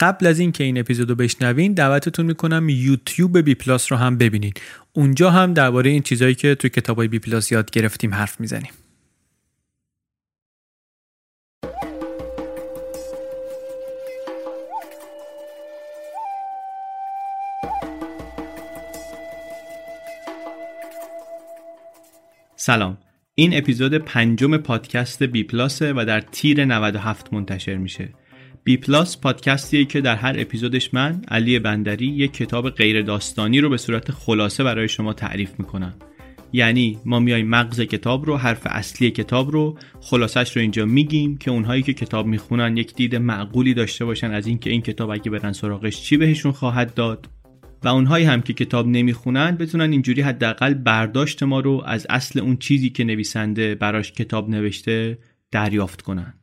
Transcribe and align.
قبل 0.00 0.26
از 0.26 0.38
اینکه 0.38 0.64
این 0.64 0.78
اپیزودو 0.78 1.14
بشنوین 1.14 1.72
دعوتتون 1.72 2.26
می‌کنم 2.26 2.68
یوتیوب 2.68 3.38
بی 3.38 3.54
پلاس 3.54 3.92
رو 3.92 3.98
هم 3.98 4.18
ببینین. 4.18 4.52
اونجا 4.92 5.30
هم 5.30 5.54
درباره 5.54 5.90
این 5.90 6.02
چیزایی 6.02 6.34
که 6.34 6.54
توی 6.54 6.70
کتابای 6.70 7.08
بی 7.08 7.18
پلاس 7.18 7.52
یاد 7.52 7.70
گرفتیم 7.70 8.14
حرف 8.14 8.40
می‌زنیم. 8.40 8.72
سلام. 22.56 22.98
این 23.34 23.58
اپیزود 23.58 23.94
پنجم 23.94 24.56
پادکست 24.56 25.22
بی 25.22 25.44
پلاسه 25.44 25.92
و 25.92 26.04
در 26.08 26.20
تیر 26.20 26.64
97 26.64 27.32
منتشر 27.32 27.76
میشه. 27.76 28.08
بی 28.68 28.76
پلاس 28.76 29.20
پادکستیه 29.20 29.84
که 29.84 30.00
در 30.00 30.16
هر 30.16 30.34
اپیزودش 30.38 30.94
من 30.94 31.22
علی 31.28 31.58
بندری 31.58 32.06
یک 32.06 32.32
کتاب 32.32 32.70
غیر 32.70 33.02
داستانی 33.02 33.60
رو 33.60 33.70
به 33.70 33.76
صورت 33.76 34.10
خلاصه 34.10 34.64
برای 34.64 34.88
شما 34.88 35.12
تعریف 35.12 35.50
می‌کنم. 35.58 35.94
یعنی 36.52 36.98
ما 37.04 37.20
میایم 37.20 37.48
مغز 37.48 37.80
کتاب 37.80 38.26
رو 38.26 38.36
حرف 38.36 38.62
اصلی 38.64 39.10
کتاب 39.10 39.50
رو 39.50 39.78
خلاصش 40.00 40.56
رو 40.56 40.62
اینجا 40.62 40.84
میگیم 40.84 41.36
که 41.36 41.50
اونهایی 41.50 41.82
که 41.82 41.94
کتاب 41.94 42.26
می‌خونن 42.26 42.76
یک 42.76 42.94
دید 42.94 43.16
معقولی 43.16 43.74
داشته 43.74 44.04
باشن 44.04 44.30
از 44.30 44.46
اینکه 44.46 44.70
این 44.70 44.82
کتاب 44.82 45.10
اگه 45.10 45.30
برن 45.30 45.52
سراغش 45.52 46.00
چی 46.00 46.16
بهشون 46.16 46.52
خواهد 46.52 46.94
داد؟ 46.94 47.28
و 47.84 47.88
اونهایی 47.88 48.24
هم 48.24 48.42
که 48.42 48.52
کتاب 48.52 48.86
نمی‌خونن 48.88 49.56
بتونن 49.56 49.92
اینجوری 49.92 50.22
حداقل 50.22 50.74
برداشت 50.74 51.42
ما 51.42 51.60
رو 51.60 51.82
از 51.86 52.06
اصل 52.10 52.40
اون 52.40 52.56
چیزی 52.56 52.90
که 52.90 53.04
نویسنده 53.04 53.74
براش 53.74 54.12
کتاب 54.12 54.50
نوشته 54.50 55.18
دریافت 55.50 56.02
کنن. 56.02 56.37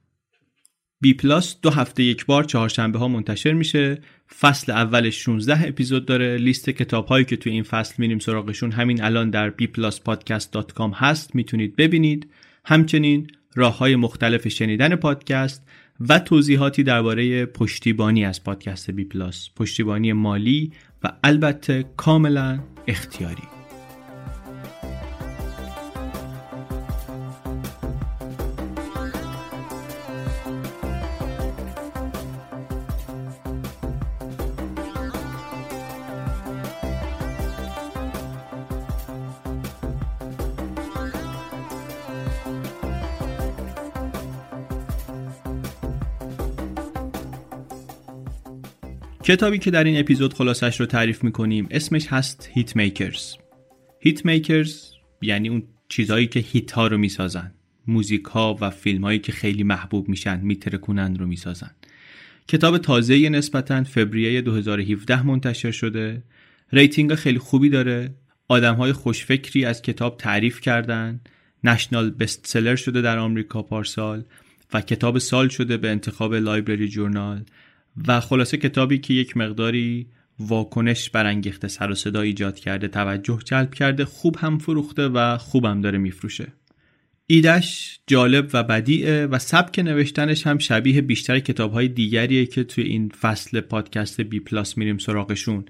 بی 1.06 1.14
پلاس 1.14 1.56
دو 1.62 1.70
هفته 1.70 2.04
یک 2.04 2.26
بار 2.26 2.44
چهارشنبه 2.44 3.00
ها 3.00 3.08
منتشر 3.08 3.54
میشه. 3.54 3.98
فصل 4.40 4.72
اولش 4.72 5.24
16 5.24 5.68
اپیزود 5.68 6.06
داره. 6.06 6.38
لیست 6.38 6.70
کتاب 6.70 7.06
هایی 7.06 7.26
که 7.26 7.36
توی 7.36 7.52
این 7.52 7.64
فصل 7.64 7.94
میریم 7.98 8.20
سراغشون 8.20 8.72
همین 8.72 9.04
الان 9.04 9.30
در 9.30 9.54
bpluspodcast.com 9.62 10.92
هست. 10.96 11.36
می‌تونید 11.36 11.76
ببینید. 11.76 12.30
همچنین 12.66 13.28
راه 13.56 13.78
های 13.78 13.96
مختلف 13.96 14.48
شنیدن 14.48 14.96
پادکست 14.96 15.64
و 16.00 16.20
توضیحاتی 16.20 16.84
درباره 16.84 17.46
پشتیبانی 17.46 18.26
از 18.26 18.44
پادکست 18.44 18.92
بی 18.92 19.04
پلاس. 19.04 19.50
پشتیبانی 19.56 20.14
مالی 20.14 20.72
و 21.04 21.12
البته 21.24 21.86
کاملا 21.98 22.60
اختیاری. 22.88 23.55
کتابی 49.26 49.60
که 49.60 49.72
در 49.72 49.84
این 49.84 50.00
اپیزود 50.00 50.34
خلاصش 50.34 50.80
رو 50.80 50.86
تعریف 50.86 51.24
می‌کنیم 51.24 51.68
اسمش 51.72 52.08
هست 52.08 52.50
Hit 52.54 52.76
Makers 52.76 53.36
Hit 54.00 54.26
Makers 54.26 54.92
یعنی 55.22 55.50
اون 55.50 55.64
چیزهایی 55.90 56.28
که 56.28 56.40
hit 56.40 56.72
ها 56.72 56.88
رو 56.88 56.98
می‌سازن. 56.98 57.52
موزیک 57.88 58.24
ها 58.24 58.58
و 58.62 58.70
فیلم 58.70 59.04
هایی 59.04 59.20
که 59.20 59.32
خیلی 59.32 59.64
محبوب 59.64 60.10
میشن 60.10 60.40
میترکونن 60.42 61.16
رو 61.16 61.28
می‌سازن. 61.28 61.72
کتاب 62.48 62.78
تازه 62.78 63.30
نسبتا 63.30 63.84
فوریه 63.84 64.42
2017 64.42 65.26
منتشر 65.26 65.72
شده. 65.72 66.24
rating 66.72 67.16
خیلی 67.16 67.40
خوبی 67.40 67.70
داره. 67.70 68.16
آدم 68.48 68.76
های 68.76 68.94
خوشفکری 68.94 69.66
از 69.66 69.82
کتاب 69.82 70.18
تعریف 70.18 70.62
کردن. 70.62 71.22
national 71.64 72.10
best 72.10 72.48
seller 72.48 72.76
شده 72.76 73.02
در 73.02 73.18
آمریکا 73.18 73.64
پارسال 73.64 74.24
و 74.74 74.82
کتاب 74.82 75.18
سال 75.18 75.48
شده 75.48 75.78
به 75.78 75.90
انتخاب 75.90 76.36
لایبرری 76.36 76.88
جورنال 76.88 77.46
و 78.08 78.20
خلاصه 78.20 78.58
کتابی 78.58 78.98
که 78.98 79.14
یک 79.14 79.38
مقداری 79.38 80.08
واکنش 80.40 81.10
برانگیخته 81.10 81.68
سر 81.68 81.92
و 81.92 81.96
صدا 81.96 82.22
ایجاد 82.22 82.60
کرده 82.60 82.88
توجه 82.88 83.40
جلب 83.46 83.74
کرده 83.74 84.06
خوب 84.06 84.38
هم 84.40 84.58
فروخته 84.58 85.08
و 85.08 85.38
خوبم 85.38 85.82
داره 85.82 85.98
میفروشه. 85.98 86.48
ایدش 87.28 88.00
جالب 88.08 88.50
و 88.54 88.64
بدیعه 88.64 89.26
و 89.26 89.40
سبک 89.40 89.80
نوشتنش 89.80 90.48
هم 90.48 90.58
شبیه 90.58 91.02
بیشتر 91.02 91.40
کتاب 91.40 91.74
های 91.74 91.88
دیگریه 91.88 92.46
که 92.46 92.64
توی 92.64 92.84
این 92.84 93.10
فصل 93.10 93.62
پادکست 93.62 94.22
بی 94.22 94.40
پلاس 94.40 94.78
میریم 94.78 94.98
سراغشون. 94.98 95.66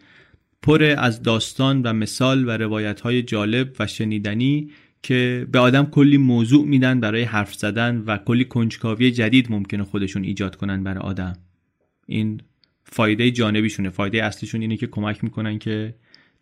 پر 0.62 0.84
از 0.98 1.24
داستان 1.24 1.82
و 1.82 1.94
مثال 1.94 2.48
و 2.48 2.52
روایت 2.52 3.02
های 3.02 3.24
جالب 3.24 3.76
و 3.80 3.88
شنیدنی 3.88 4.72
که 5.04 5.48
به 5.52 5.60
آدم 5.60 5.86
کلی 5.86 6.18
موضوع 6.18 6.66
میدن 6.66 7.00
برای 7.00 7.24
حرف 7.24 7.54
زدن 7.54 8.04
و 8.08 8.18
کلی 8.18 8.46
کنجکاوی 8.46 9.12
جدید 9.12 9.52
ممکنه 9.52 9.84
خودشون 9.84 10.24
ایجاد 10.24 10.56
کنن 10.56 10.84
برای 10.84 11.00
آدم. 11.04 11.45
این 12.06 12.42
فایده 12.84 13.32
جانبیشونه. 13.32 13.90
فایده 13.90 14.24
اصلیشون 14.24 14.62
اینه 14.62 14.78
که 14.78 14.88
کمک 14.88 15.24
می‌کنن 15.24 15.60
که 15.60 15.96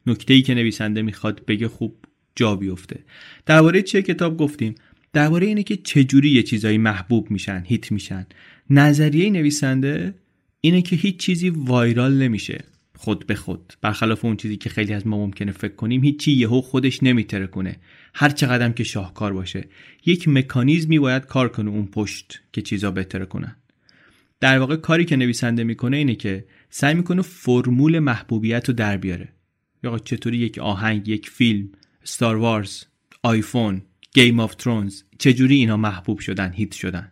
نکته 0.08 0.34
ای 0.34 0.42
که 0.42 0.54
نویسنده 0.54 1.02
می‌خواد 1.02 1.46
بگه 1.46 1.68
خوب 1.68 1.96
جا 2.36 2.56
بیفته. 2.56 3.04
درباره 3.46 3.82
چه 3.82 4.02
کتاب 4.02 4.38
گفتیم؟ 4.38 4.76
درباره 5.14 5.48
اینه 5.48 5.64
که 5.64 5.76
چجوری 5.76 6.30
یه 6.30 6.44
چیزایی 6.44 6.78
محبوب 6.78 7.32
میشن 7.32 7.64
هیت 7.68 7.92
میشن. 7.92 8.26
نظریه 8.70 9.30
نویسنده 9.30 10.16
اینه 10.62 10.82
که 10.82 10.96
هیچ 10.96 11.18
چیزی 11.18 11.50
وایرال 11.50 12.14
نمیشه 12.14 12.64
خود 12.96 13.28
به 13.28 13.36
خود. 13.36 13.74
برخلاف 13.82 14.26
اون 14.26 14.38
چیزی 14.38 14.58
که 14.58 14.70
خیلی 14.70 14.94
از 14.94 15.08
ما 15.08 15.18
ممکنه 15.18 15.52
فکر 15.52 15.76
کنیم 15.76 16.04
هیچی 16.04 16.32
یهو 16.32 16.62
خودش 16.62 17.04
نمیتره 17.04 17.48
کنه 17.48 17.76
هر 18.14 18.30
چقدر 18.30 18.70
که 18.70 18.84
شاهکار 18.84 19.34
باشه. 19.34 19.68
یک 20.06 20.28
مکانیزمی 20.28 21.00
باید 21.00 21.26
کار 21.26 21.50
کنه 21.50 21.70
اون 21.70 21.86
پشت 21.86 22.42
که 22.52 22.62
چیزا 22.62 22.92
بترکونن 22.92 23.56
در 24.44 24.60
واقع 24.60 24.76
کاری 24.76 25.06
که 25.06 25.16
نویسنده 25.16 25.64
می‌کنه 25.64 25.98
اینه 25.98 26.16
که 26.16 26.46
سعی 26.70 26.94
می‌کنه 26.94 27.22
فرمول 27.22 28.00
محبوبیت 28.00 28.70
رو 28.70 28.74
در 28.76 28.98
بیاره. 28.98 29.30
یا 29.84 30.00
چطوری 30.00 30.38
یک 30.38 30.58
آهنگ 30.58 31.08
یک 31.08 31.30
فیلم 31.30 31.70
Star 32.04 32.36
Wars 32.36 32.84
iPhone 33.24 33.82
Game 34.14 34.40
of 34.40 34.56
Thrones 34.56 35.02
چجوری 35.20 35.56
اینا 35.56 35.78
محبوب 35.78 36.20
شدن 36.20 36.52
hit 36.52 36.74
شدن؟ 36.74 37.12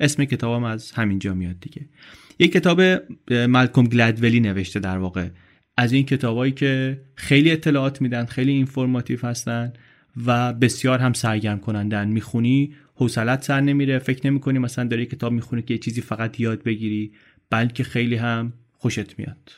اسم 0.00 0.24
کتابم 0.24 0.64
از 0.64 0.92
همینجا 0.92 1.34
میاد 1.34 1.60
دیگه. 1.60 1.88
یک 2.38 2.52
کتاب 2.52 2.80
مالکوم 3.30 3.84
گلدولی 3.84 4.40
نوشته 4.40 4.80
در 4.80 4.98
واقع. 4.98 5.28
از 5.76 5.92
این 5.92 6.06
کتابایی 6.06 6.52
که 6.52 7.00
خیلی 7.14 7.50
اطلاعات 7.50 8.02
میدن 8.02 8.24
خیلی 8.24 8.52
اینفورماتیو 8.52 9.26
هستن. 9.26 9.72
و 10.26 10.52
بسیار 10.52 10.98
هم 10.98 11.12
سرگرم 11.12 11.58
کنندن 11.58 12.08
می‌خونی 12.08 12.74
حوصلت 12.94 13.44
سر 13.44 13.60
نمیره 13.60 13.98
فکر 13.98 14.26
نمی‌کنی 14.26 14.58
مثلا 14.58 14.84
داری 14.84 15.06
کتاب 15.06 15.32
می‌خونی 15.32 15.62
که 15.62 15.74
یه 15.74 15.78
چیزی 15.78 16.00
فقط 16.00 16.40
یاد 16.40 16.62
بگیری 16.62 17.12
بلکه 17.50 17.84
خیلی 17.84 18.16
هم 18.16 18.52
خوشت 18.72 19.18
میاد. 19.18 19.52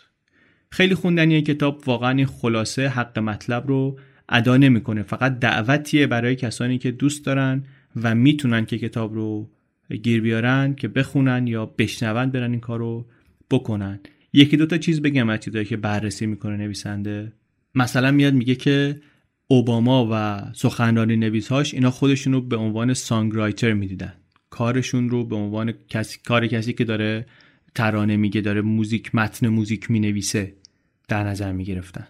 خیلی 0.71 0.95
خوندنی 0.95 1.43
کتاب 1.43 1.83
واقعا 1.87 2.27
خلاصه 2.27 2.89
حق 2.89 3.19
مطلب 3.19 3.69
رو 3.69 3.99
ادا 4.29 4.57
نمی‌کنه. 4.57 5.03
فقط 5.03 5.39
دعوتیه 5.39 6.07
برای 6.07 6.37
کسانی 6.37 6.79
که 6.79 6.91
دوست 6.91 7.25
دارن 7.25 7.65
و 8.03 8.15
می‌تونن 8.15 8.67
که 8.67 8.79
کتاب 8.79 9.15
رو 9.15 9.51
گیر 10.03 10.21
بیارن 10.21 10.75
که 10.75 10.89
بخونن 10.89 11.47
یا 11.47 11.67
بشنون 11.67 12.31
برن 12.31 12.51
این 12.51 12.61
کار 12.61 12.79
رو 12.79 13.07
بکنن. 13.51 14.01
یکی 14.33 14.57
دوتا 14.57 14.79
چیز 14.79 15.03
بگم 15.03 15.29
از 15.29 15.41
چیزایی 15.41 15.65
که 15.65 15.77
بررسی 15.77 16.27
می‌کنه 16.27 16.57
نویسنده. 16.57 17.33
مثلا 17.75 18.11
میاد 18.11 18.35
میگه 18.35 18.55
که 18.55 19.01
اوباما 19.49 20.09
و 20.13 20.45
سخنرانی 20.55 21.17
نویسهاش 21.17 21.75
اینا 21.75 21.91
خودشون 21.91 22.33
رو 22.33 22.41
به 22.41 22.57
عنوان 22.57 22.95
سانگ 22.95 23.35
رایتر 23.35 23.73
می‌دیدن. 23.73 24.13
کارشون 24.51 25.09
رو 25.09 25.25
به 25.25 25.37
عنوان 25.37 25.75
کسی 25.89 26.19
کار 26.25 26.47
کسی 26.47 26.73
که 26.73 26.85
داره 26.85 27.27
ترانه 27.75 28.17
میگه 28.17 28.41
داره 28.41 28.61
موزیک 28.61 29.15
متن 29.15 29.49
موزیک 29.49 29.91
می‌نویسه 29.91 30.53
در 31.09 31.25
نظر 31.25 31.53
می‌گرفتن. 31.53 32.07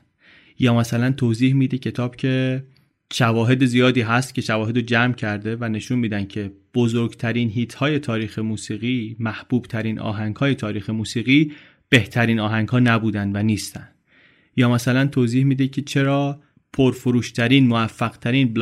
یا 0.58 0.74
مثلا 0.74 1.12
توضیح 1.12 1.54
میده 1.54 1.78
کتاب 1.78 2.16
که 2.16 2.64
شواهد 3.12 3.64
زیادی 3.64 4.00
هست 4.00 4.34
که 4.34 4.40
شواهد 4.40 4.76
رو 4.76 4.82
جمع 4.82 5.12
کرده 5.12 5.56
و 5.56 5.64
نشون 5.64 5.98
میدن 5.98 6.26
که 6.26 6.52
بزرگترین 6.74 7.50
هیت 7.50 7.74
های 7.74 7.98
تاریخ 7.98 8.38
موسیقی 8.38 9.16
محبوب 9.18 9.66
ترین 9.66 9.98
آهنگ 9.98 10.36
های 10.36 10.54
تاریخ 10.54 10.90
موسیقی 10.90 11.52
بهترین 11.88 12.40
آهنگ 12.40 12.68
ها 12.68 12.78
نبودن 12.78 13.36
و 13.36 13.42
نیستن. 13.42 13.88
یا 14.56 14.70
مثلا 14.70 15.06
توضیح 15.06 15.44
میده 15.44 15.68
که 15.68 15.82
چرا 15.82 16.40
پرفروشترین 16.76 17.66
موفقترین 17.66 18.56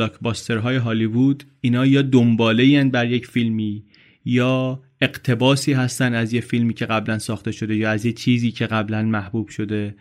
های 0.49 0.75
هالیوود 0.75 1.43
اینا 1.61 1.85
یا 1.85 2.01
دنباله 2.01 2.83
بر 2.83 3.11
یک 3.11 3.27
فیلمی 3.27 3.83
یا 4.25 4.83
اقتباسی 5.01 5.73
هستن 5.73 6.13
از 6.13 6.33
یه 6.33 6.41
فیلمی 6.41 6.73
که 6.73 6.85
قبلا 6.85 7.19
ساخته 7.19 7.51
شده 7.51 7.75
یا 7.75 7.91
از 7.91 8.05
یه 8.05 8.11
چیزی 8.13 8.51
که 8.51 8.65
قبلا 8.65 9.01
محبوب 9.01 9.47
شده 9.47 9.95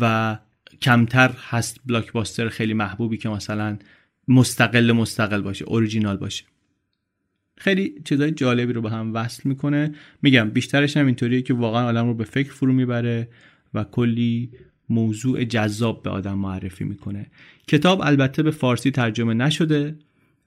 و 0.00 0.38
کمتر 0.82 1.30
هست 1.48 1.80
بلاکباستر 1.86 2.48
خیلی 2.48 2.74
محبوبی 2.74 3.16
که 3.16 3.28
مثلا 3.28 3.78
مستقل 4.28 4.92
مستقل 4.92 5.40
باشه 5.40 5.64
اوریجینال 5.64 6.16
باشه. 6.16 6.44
خیلی 7.56 7.94
چیزای 8.04 8.30
جالبی 8.30 8.72
رو 8.72 8.82
به 8.82 8.90
هم 8.90 9.14
وصل 9.14 9.48
می‌کنه. 9.48 9.94
میگم 10.22 10.50
بیشترش 10.50 10.96
هم 10.96 11.06
اینطوریه 11.06 11.42
که 11.42 11.54
واقعا 11.54 11.86
آدم 11.86 12.06
رو 12.06 12.14
به 12.14 12.24
فکر 12.24 12.52
فرو 12.52 12.72
می‌بره 12.72 13.28
و 13.74 13.84
کلی 13.84 14.50
موضوع 14.88 15.44
جذاب 15.44 16.02
به 16.02 16.10
آدم 16.10 16.38
معرفی 16.38 16.84
می‌کنه. 16.84 17.26
کتاب 17.68 18.00
البته 18.00 18.42
به 18.42 18.50
فارسی 18.50 18.90
ترجمه 18.90 19.34
نشده 19.34 19.96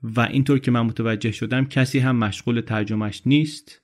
و 0.04 0.22
اینطور 0.22 0.60
که 0.60 0.72
من 0.72 0.82
متوجه 0.82 1.32
شدم 1.32 1.66
کسی 1.66 2.00
هم 2.00 2.16
مشغول 2.16 2.62
ترجمهش 2.62 3.22
نیست. 3.26 3.82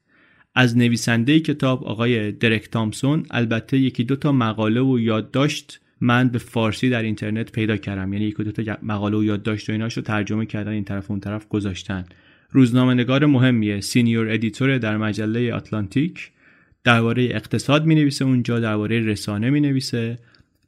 از 0.55 0.77
نویسنده 0.77 1.39
کتاب 1.39 1.83
آقای 1.83 2.31
درک 2.31 2.69
تامسون 2.69 3.25
البته 3.31 3.77
یکی 3.77 4.03
دو 4.03 4.15
تا 4.15 4.31
مقاله 4.31 4.81
و 4.81 4.99
یادداشت 4.99 5.79
من 6.01 6.29
به 6.29 6.37
فارسی 6.37 6.89
در 6.89 7.01
اینترنت 7.01 7.51
پیدا 7.51 7.77
کردم. 7.77 8.13
یعنی 8.13 8.25
یکی 8.25 8.43
دو 8.43 8.51
تا 8.51 8.77
مقاله 8.83 9.17
و 9.17 9.23
یادداشت 9.23 9.69
و 9.69 9.71
ایناشو 9.71 10.01
ترجمه 10.01 10.45
کردن 10.45 10.71
این 10.71 10.83
طرف 10.83 11.11
اون 11.11 11.19
طرف 11.19 11.47
گذاشتن. 11.47 12.05
روزنامه 12.49 12.93
نگار 12.93 13.25
مهمیه 13.25 13.79
senior 13.79 14.29
editor 14.29 14.77
در 14.77 14.97
مجله 14.97 15.53
آتلانتیک 15.53 16.31
درباره 16.83 17.23
اقتصاد 17.23 17.85
می 17.85 17.95
نویسه 17.95 18.25
اونجا 18.25 18.59
درباره 18.59 18.99
رسانه 18.99 19.49
می 19.49 19.61
نویسه 19.61 20.19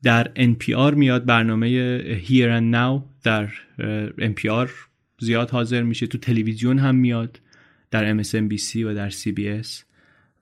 در 0.03 0.31
NPR 0.35 0.93
میاد 0.93 1.25
برنامه 1.25 1.99
Here 2.19 2.59
and 2.59 2.75
Now 2.75 3.03
در 3.23 3.49
NPR 4.19 4.69
زیاد 5.19 5.49
حاضر 5.49 5.83
میشه. 5.83 6.07
تو 6.07 6.17
تلویزیون 6.17 6.79
هم 6.79 6.95
میاد 6.95 7.39
در 7.91 8.23
MSNBC 8.23 8.75
و 8.75 8.93
در 8.93 9.09
CBS 9.09 9.67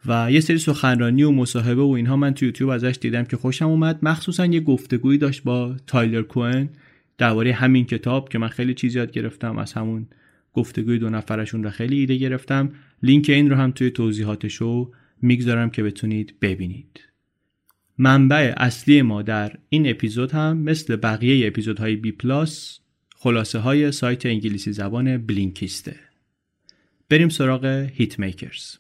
و 0.06 0.32
یه 0.32 0.40
سری 0.40 0.58
سخنرانی 0.58 1.24
و 1.24 1.32
مصاحبه 1.32 1.82
و 1.82 1.90
اینها 1.90 2.16
من 2.16 2.34
تو 2.34 2.46
یوتیوب 2.46 2.70
ازش 2.70 2.98
دیدم 3.02 3.24
که 3.24 3.38
خوشم 3.38 3.68
اومد. 3.68 4.00
مخصوصا 4.02 4.46
یه 4.46 4.60
گفتگویی 4.60 5.18
داشت 5.18 5.44
با 5.44 5.76
تایلر 5.88 6.22
کوئن 6.22 6.70
درباره 7.18 7.54
همین 7.54 7.86
کتاب 7.86 8.30
که 8.30 8.38
من 8.38 8.48
خیلی 8.48 8.74
چیز 8.74 8.96
یاد 8.96 9.12
گرفتم. 9.12 9.58
از 9.58 9.74
همون 9.74 10.08
گفتگوی 10.54 11.00
دو 11.00 11.10
نفرشون 11.10 11.64
رو 11.64 11.70
خیلی 11.70 12.00
ایده 12.00 12.16
گرفتم. 12.16 12.72
لینک 13.04 13.30
این 13.30 13.50
رو 13.50 13.56
هم 13.56 13.72
توی 13.72 13.92
توضیحاتشو 13.92 14.92
می‌گذارم 15.22 15.70
که 15.70 15.84
بتونید 15.84 16.34
ببینید. 16.42 17.13
منبع 17.98 18.54
اصلی 18.58 19.02
ما 19.02 19.22
در 19.22 19.52
این 19.70 19.90
اپیزود 19.90 20.32
هم 20.32 20.58
مثل 20.58 20.96
بقیه 20.96 21.48
اپیزودهای 21.48 21.96
بی 21.96 22.12
پلاس 22.12 22.80
خلاصه 23.16 23.60
های 23.60 23.92
سایت 23.92 24.26
انگلیسی 24.26 24.72
زبان 24.72 25.18
بلینکیسته. 25.18 25.96
بریم 27.10 27.30
سراغ 27.30 27.66
هیت 27.94 28.20
میکرز 28.20 28.78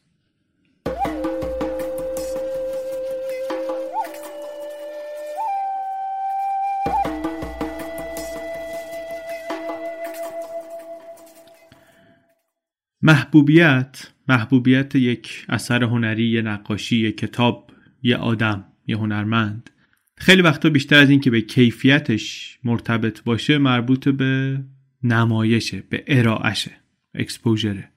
محبوبیت 13.02 14.08
محبوبیت 14.28 14.96
یک 14.96 15.46
اثر 15.50 15.84
هنری 15.84 16.28
یه 16.28 16.42
نقاشی 16.42 16.98
یه 16.98 17.12
کتاب 17.12 17.72
یه 18.04 18.18
آدم. 18.18 18.73
یه 18.88 18.98
هنرمند. 18.98 19.70
خیلی 20.18 20.42
وقتا 20.42 20.70
بیشتر 20.70 20.96
از 20.96 21.10
این 21.10 21.20
که 21.20 21.32
به 21.32 21.42
کیفیتش 21.42 22.58
مرتبط 22.64 23.24
باشه 23.24 23.58
مربوط 23.58 24.10
به 24.10 24.60
نمایشه 25.04 25.84
به 25.90 26.04
ارائشه 26.08 26.72
اکسپوژره 27.16 27.90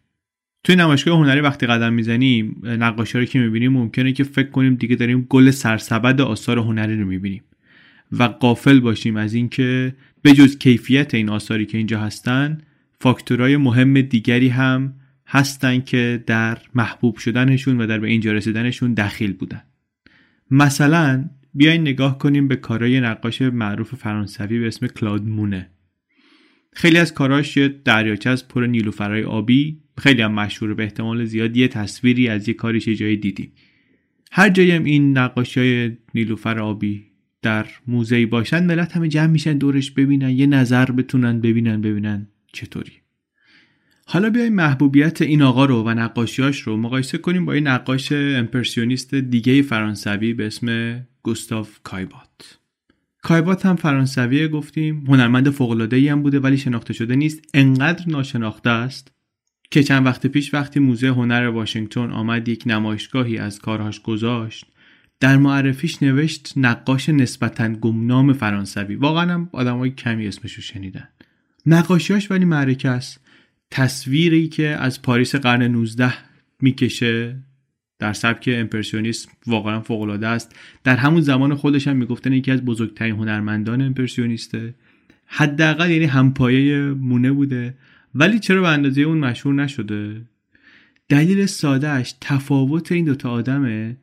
توی 0.65 0.77
نمایشگاه 0.77 1.19
هنری 1.19 1.41
وقتی 1.41 1.67
قدم 1.67 1.93
می‌زنیم 1.93 2.63
نقاشی 2.65 3.19
رو 3.19 3.25
که 3.25 3.39
می‌بینیم 3.39 3.73
ممکنه 3.73 4.13
که 4.13 4.25
فکر 4.25 4.51
کنیم 4.51 4.75
دیگه 4.75 4.97
داریم 4.97 5.27
گل 5.29 5.51
سرسبد 5.51 6.21
آثار 6.21 6.59
هنری 6.59 7.01
رو 7.01 7.07
می‌بینیم 7.07 7.43
و 8.13 8.23
قافل 8.23 8.81
باشیم 8.81 9.17
از 9.17 9.35
اینکه 9.35 9.95
جز 10.25 10.59
کیفیت 10.59 11.15
این 11.15 11.29
آثاری 11.29 11.67
که 11.67 11.79
اینجا 11.79 12.01
هستن 12.01 12.59
فاکتورهای 13.01 13.57
مهم 13.57 14.01
دیگری 14.01 14.49
هم 14.49 14.95
هستن 15.27 15.81
که 15.81 16.25
در 16.27 16.59
محبوب 16.75 17.17
شدنشون 17.17 17.81
و 17.81 17.87
در 17.87 17.99
به 17.99 18.09
اینجا 18.09 18.33
رسیدنشون 18.33 18.95
دخیل 18.95 19.33
بودن. 19.33 19.63
مثلا 20.51 21.31
بیاین 21.55 21.81
نگاه 21.81 22.19
کنیم 22.19 22.49
به 22.49 22.57
کارهای 22.57 23.01
نقاش 23.01 23.43
معروف 23.43 23.95
فرانسوی 23.95 24.59
به 24.59 24.67
اسم 24.67 24.87
کلاد 24.87 25.25
مونه. 25.25 25.71
خیلی 26.73 26.99
از 26.99 27.15
کاراش 27.15 27.57
یه 27.57 27.69
دریاچه 27.69 28.31
از 28.31 28.49
پر 28.49 28.67
نیلوفرای 28.67 29.23
آبی 29.23 29.81
خیلی 29.99 30.23
هم 30.23 30.33
مشهور 30.33 30.75
به 30.75 30.83
احتمال 30.83 31.25
زیاد 31.25 31.57
یه 31.57 31.69
تصویری 31.69 32.29
از 32.29 32.49
یه 32.49 32.55
کاریش 32.55 32.89
جای 32.89 33.17
دیدیم. 33.17 33.53
هر 34.33 34.49
جایی 34.49 34.71
هم 34.71 34.85
این 34.85 35.19
نقاشی 35.19 35.61
های 35.61 35.97
نیلوفر 36.15 36.59
آبی 36.59 37.07
در 37.43 37.67
موزه 37.87 38.27
باشن 38.27 38.67
ملت 38.67 38.97
همه 38.97 39.09
جمع 39.09 39.27
میشن 39.27 39.59
دورش 39.59 39.91
ببینن 39.91 40.31
یه 40.31 40.47
نظر 40.47 40.91
بتونن 40.91 41.41
ببینن 41.41 41.81
ببینن 41.81 42.29
چطوری. 42.53 42.93
حالا 44.09 44.31
بیایم 44.31 44.55
محبوبیت 44.55 45.23
این 45.23 45.43
آقا 45.43 45.65
رو 45.65 45.83
و 45.83 45.91
نقاشیاش 45.91 46.61
رو 46.61 46.77
مقایسه 46.77 47.19
کنیم 47.19 47.45
با 47.45 47.53
این 47.53 47.67
نقاش 47.67 48.13
امپرسیونیست 48.13 49.15
دیگه 49.15 49.63
فرانسوی 49.63 50.35
به 50.35 50.47
اسم 50.47 51.01
گوستاف 51.23 51.79
کایبات. 51.83 52.59
کایبات 53.23 53.67
هم 53.67 53.77
فرانسویه 53.77 54.49
گفتیم 54.49 55.05
هنرمند 55.09 55.51
فوق‌العاده‌ای 55.51 56.09
هم 56.09 56.23
بوده 56.23 56.41
ولی 56.41 56.59
شناخته 56.59 56.93
شده 56.93 57.17
نیست. 57.17 57.41
انقدر 57.55 58.05
ناشناخته 58.09 58.71
است 58.71 59.13
که 59.71 59.83
چند 59.83 60.07
وقت 60.07 60.27
پیش 60.27 60.55
وقتی 60.55 60.81
موزه 60.81 61.09
هنر 61.09 61.49
واشنگتن 61.49 62.11
آمد 62.11 62.49
یک 62.49 62.63
نمایشگاهی 62.67 63.39
از 63.39 63.59
کارهاش 63.59 64.03
گذاشت 64.03 64.67
در 65.21 65.37
معرفیش 65.37 66.03
نوشت 66.03 66.53
نقاش 66.57 67.09
نسبتا 67.09 67.69
گمنام 67.69 68.33
فرانسوی. 68.33 68.95
واقعا 68.95 69.33
هم 69.33 69.49
آدمای 69.53 69.91
کمی 69.91 70.27
اسمشو 70.27 70.63
شنیدن. 70.63 71.09
نقاشیاش 71.67 72.31
ولی 72.31 72.45
معرکه 72.45 72.89
است. 72.89 73.26
تصویری 73.71 74.49
که 74.49 74.67
از 74.67 75.03
پاریس 75.03 75.35
قرن 75.35 75.63
19 75.63 76.13
می‌کشه 76.61 77.37
در 77.99 78.13
سبک 78.13 78.51
امپرسیونیسم 78.53 79.31
واقعا 79.47 79.81
فوق 79.81 80.01
العاده 80.01 80.27
است. 80.27 80.57
در 80.85 80.97
همون 80.97 81.21
زمان 81.21 81.55
خودش 81.55 81.89
هم 81.89 81.97
می‌گفتن 81.97 82.33
یکی 82.33 82.51
از 82.51 82.65
بزرگترین 82.65 83.15
هنرمندان 83.15 83.83
امپرسیونیسته. 83.83 84.75
حداقل 85.27 85.91
یعنی 85.91 86.05
همپایه 86.05 86.81
مونه 86.81 87.33
بوده. 87.33 87.75
ولی 88.15 88.39
چرا 88.39 88.61
به 88.61 88.69
اندازه 88.69 89.01
اون 89.01 89.19
مشهور 89.19 89.55
نشده؟ 89.55 90.23
دلیل 91.09 91.47
سادهش 91.47 92.15
تفاوت 92.21 92.93
این 92.93 93.05
دوتا 93.05 93.31
آدمه 93.31 93.97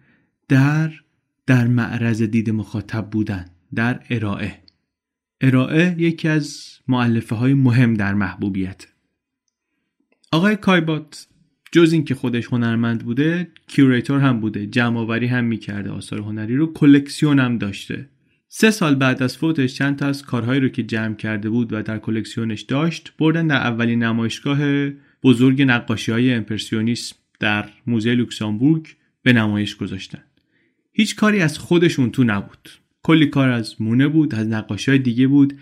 در 0.48 0.92
در 1.46 1.68
معرض 1.68 2.22
دید 2.22 2.50
مخاطب 2.50 3.10
بودن 3.10 3.46
در 3.76 4.00
ارائه. 4.10 4.60
ارائه 5.42 5.96
یکی 5.98 6.28
از 6.28 6.70
مؤلفه 6.88 7.36
های 7.36 7.54
مهم 7.54 7.94
در 7.94 8.14
محبوبیت. 8.14 8.88
آقای 10.34 10.56
کایبات 10.56 11.28
جز 11.72 11.94
اینکه 11.94 12.16
خودش 12.16 12.46
هنرمند 12.46 13.06
بوده 13.06 13.48
curator 13.68 14.20
هم 14.20 14.40
بوده 14.40 14.68
جمع 14.68 15.26
هم 15.26 15.44
می‌کرده 15.44 15.90
آثار 15.90 16.20
هنری 16.20 16.56
رو 16.56 16.74
کلکسیون 16.74 17.40
هم 17.40 17.58
داشته. 17.58 18.10
سه 18.48 18.72
سال 18.72 18.96
بعد 18.96 19.24
از 19.24 19.38
فوتش 19.38 19.74
چند 19.74 19.96
تا 19.96 20.06
از 20.06 20.24
کارهایی 20.24 20.60
رو 20.60 20.70
که 20.70 20.84
جمع 20.84 21.16
کرده 21.16 21.50
بود 21.50 21.74
و 21.74 21.82
در 21.82 21.98
کلکسیونش 21.98 22.62
داشت 22.62 23.14
بردن 23.20 23.48
در 23.48 23.56
اولین 23.56 24.04
نمایشگاه 24.04 24.90
بزرگ 25.24 25.62
نقاشی 25.62 26.12
های 26.12 26.34
امپرسیونیسم 26.34 27.16
در 27.40 27.70
موزه 27.88 28.16
لوکسامبورگ 28.16 28.88
به 29.24 29.34
نمایش 29.34 29.76
گذاشتن. 29.76 30.24
هیچ 30.94 31.16
کاری 31.16 31.40
از 31.42 31.58
خودشون 31.60 32.12
تو 32.12 32.24
نبود. 32.24 32.70
کلی 33.04 33.26
کار 33.26 33.50
از 33.50 33.82
مونه 33.82 34.08
بود 34.08 34.36
از 34.36 34.48
نقاشی 34.48 34.92
های 34.92 35.00
دیگه 35.00 35.28
بود. 35.28 35.54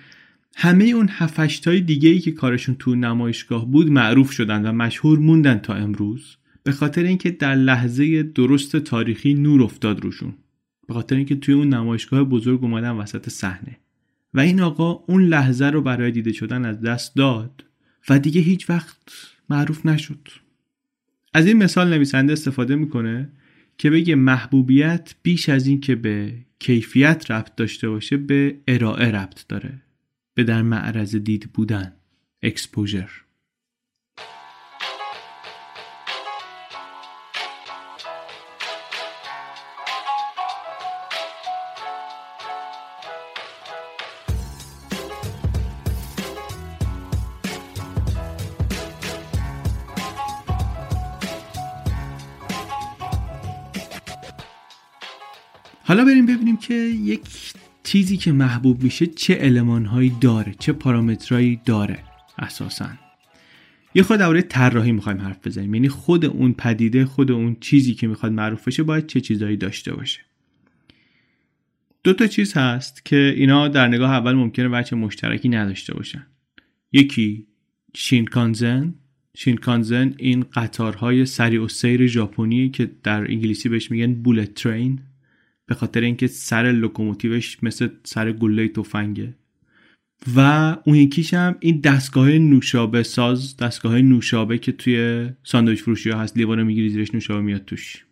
همه 0.55 0.85
اون 0.85 1.09
هفتش 1.11 1.67
های 1.67 1.81
دیگه 1.81 2.09
ای 2.09 2.19
که 2.19 2.31
کارشون 2.31 2.75
تو 2.75 2.95
نمایشگاه 2.95 3.71
بود 3.71 3.91
معروف 3.91 4.31
شدن 4.31 4.65
و 4.65 4.71
مشهور 4.71 5.19
موندن 5.19 5.57
تا 5.57 5.73
امروز 5.73 6.37
به 6.63 6.71
خاطر 6.71 7.03
اینکه 7.03 7.31
در 7.31 7.55
لحظه 7.55 8.23
درست 8.23 8.77
تاریخی 8.77 9.33
نور 9.33 9.63
افتاد 9.63 10.03
روشون. 10.03 10.33
به 10.87 10.93
خاطر 10.93 11.15
اینکه 11.15 11.35
توی 11.35 11.53
اون 11.53 11.69
نمایشگاه 11.69 12.23
بزرگ 12.23 12.63
اومدن 12.63 12.91
وسط 12.91 13.29
صحنه. 13.29 13.77
و 14.33 14.39
این 14.39 14.61
آقا 14.61 14.91
اون 14.91 15.25
لحظه 15.25 15.65
رو 15.65 15.81
برای 15.81 16.11
دیده 16.11 16.31
شدن 16.31 16.65
از 16.65 16.81
دست 16.81 17.15
داد 17.15 17.65
و 18.09 18.19
دیگه 18.19 18.41
هیچ 18.41 18.69
وقت 18.69 18.97
معروف 19.49 19.85
نشد. 19.85 20.27
از 21.33 21.47
این 21.47 21.57
مثال 21.57 21.89
نویسنده 21.89 22.33
استفاده 22.33 22.75
می‌کنه 22.75 23.29
که 23.77 23.89
بگه 23.89 24.15
محبوبیت 24.15 25.15
بیش 25.23 25.49
از 25.49 25.67
این 25.67 25.81
که 25.81 25.95
به 25.95 26.33
کیفیت 26.59 27.31
ربط 27.31 27.55
داشته 27.55 27.89
باشه 27.89 28.17
به 28.17 28.57
ارائه 28.67 29.07
ربط 29.07 29.47
داره. 29.47 29.81
به 30.33 30.43
در 30.43 30.61
معرض 30.61 31.15
دید 31.15 31.53
بودن. 31.53 31.95
اکسپوژر 32.43 33.09
حالا 55.83 56.05
بریم 56.05 56.25
ببینیم 56.25 56.57
که 56.57 56.73
یک 56.73 57.53
چیزی 57.91 58.17
که 58.17 58.31
محبوب 58.31 58.83
میشه 58.83 59.07
چه 59.07 59.37
المانهایی 59.41 60.15
داره 60.21 60.55
چه 60.59 60.73
پارامترهایی 60.73 61.59
داره 61.65 61.99
اساسا. 62.37 62.89
یه 63.95 64.03
خود 64.03 64.19
درباره 64.19 64.41
طراحی 64.41 64.91
می‌خوایم 64.91 65.21
حرف 65.21 65.47
بزنیم. 65.47 65.73
یعنی 65.73 65.89
خود 65.89 66.25
اون 66.25 66.53
پدیده 66.53 67.05
خود 67.05 67.31
اون 67.31 67.57
چیزی 67.59 67.93
که 67.93 68.07
می‌خواد 68.07 68.31
معروف 68.31 68.67
بشه 68.67 68.83
باید 68.83 69.07
چه 69.07 69.21
چیزهایی 69.21 69.57
داشته 69.57 69.93
باشه. 69.93 70.19
دو 72.03 72.13
تا 72.13 72.27
چیز 72.27 72.53
هست 72.53 73.05
که 73.05 73.33
اینا 73.37 73.67
در 73.67 73.87
نگاه 73.87 74.11
اول 74.11 74.33
ممکنه 74.33 74.69
بچه 74.69 74.95
مشترکی 74.95 75.49
نداشته 75.49 75.93
باشن. 75.93 76.27
یکی 76.91 77.47
شینکانزن. 77.95 78.93
شینکانزن 79.37 80.13
این 80.17 80.45
قطارهای 80.53 81.25
سریع 81.25 81.63
و 81.63 81.67
سیر 81.67 82.07
ژاپنی 82.07 82.69
که 82.69 82.91
در 83.03 83.31
انگلیسی 83.31 83.69
بهش 83.69 83.91
میگن 83.91 84.13
بولت 84.13 84.53
ترین 84.53 84.99
به 85.71 85.75
خاطر 85.75 86.01
اینکه 86.01 86.27
سر 86.27 86.71
لوکوموتیوش 86.71 87.57
مثل 87.63 87.89
سر 88.03 88.31
گله 88.31 88.67
تفنگه. 88.67 89.33
و 90.35 90.39
اون 90.85 90.95
یکیش 90.95 91.33
هم 91.33 91.55
این 91.59 91.79
دستگاه 91.79 92.29
نوشابه 92.29 93.03
ساز 93.03 93.57
دستگاه 93.57 94.01
نوشابه 94.01 94.57
که 94.57 94.71
توی 94.71 95.29
ساندویچ 95.43 95.81
فروشی 95.81 96.09
ها 96.09 96.19
هست 96.19 96.37
لیوان 96.37 96.63
می‌گیری 96.63 96.89
زیرش 96.89 97.13
نوشابه 97.13 97.41
میاد 97.41 97.65
توش. 97.65 98.05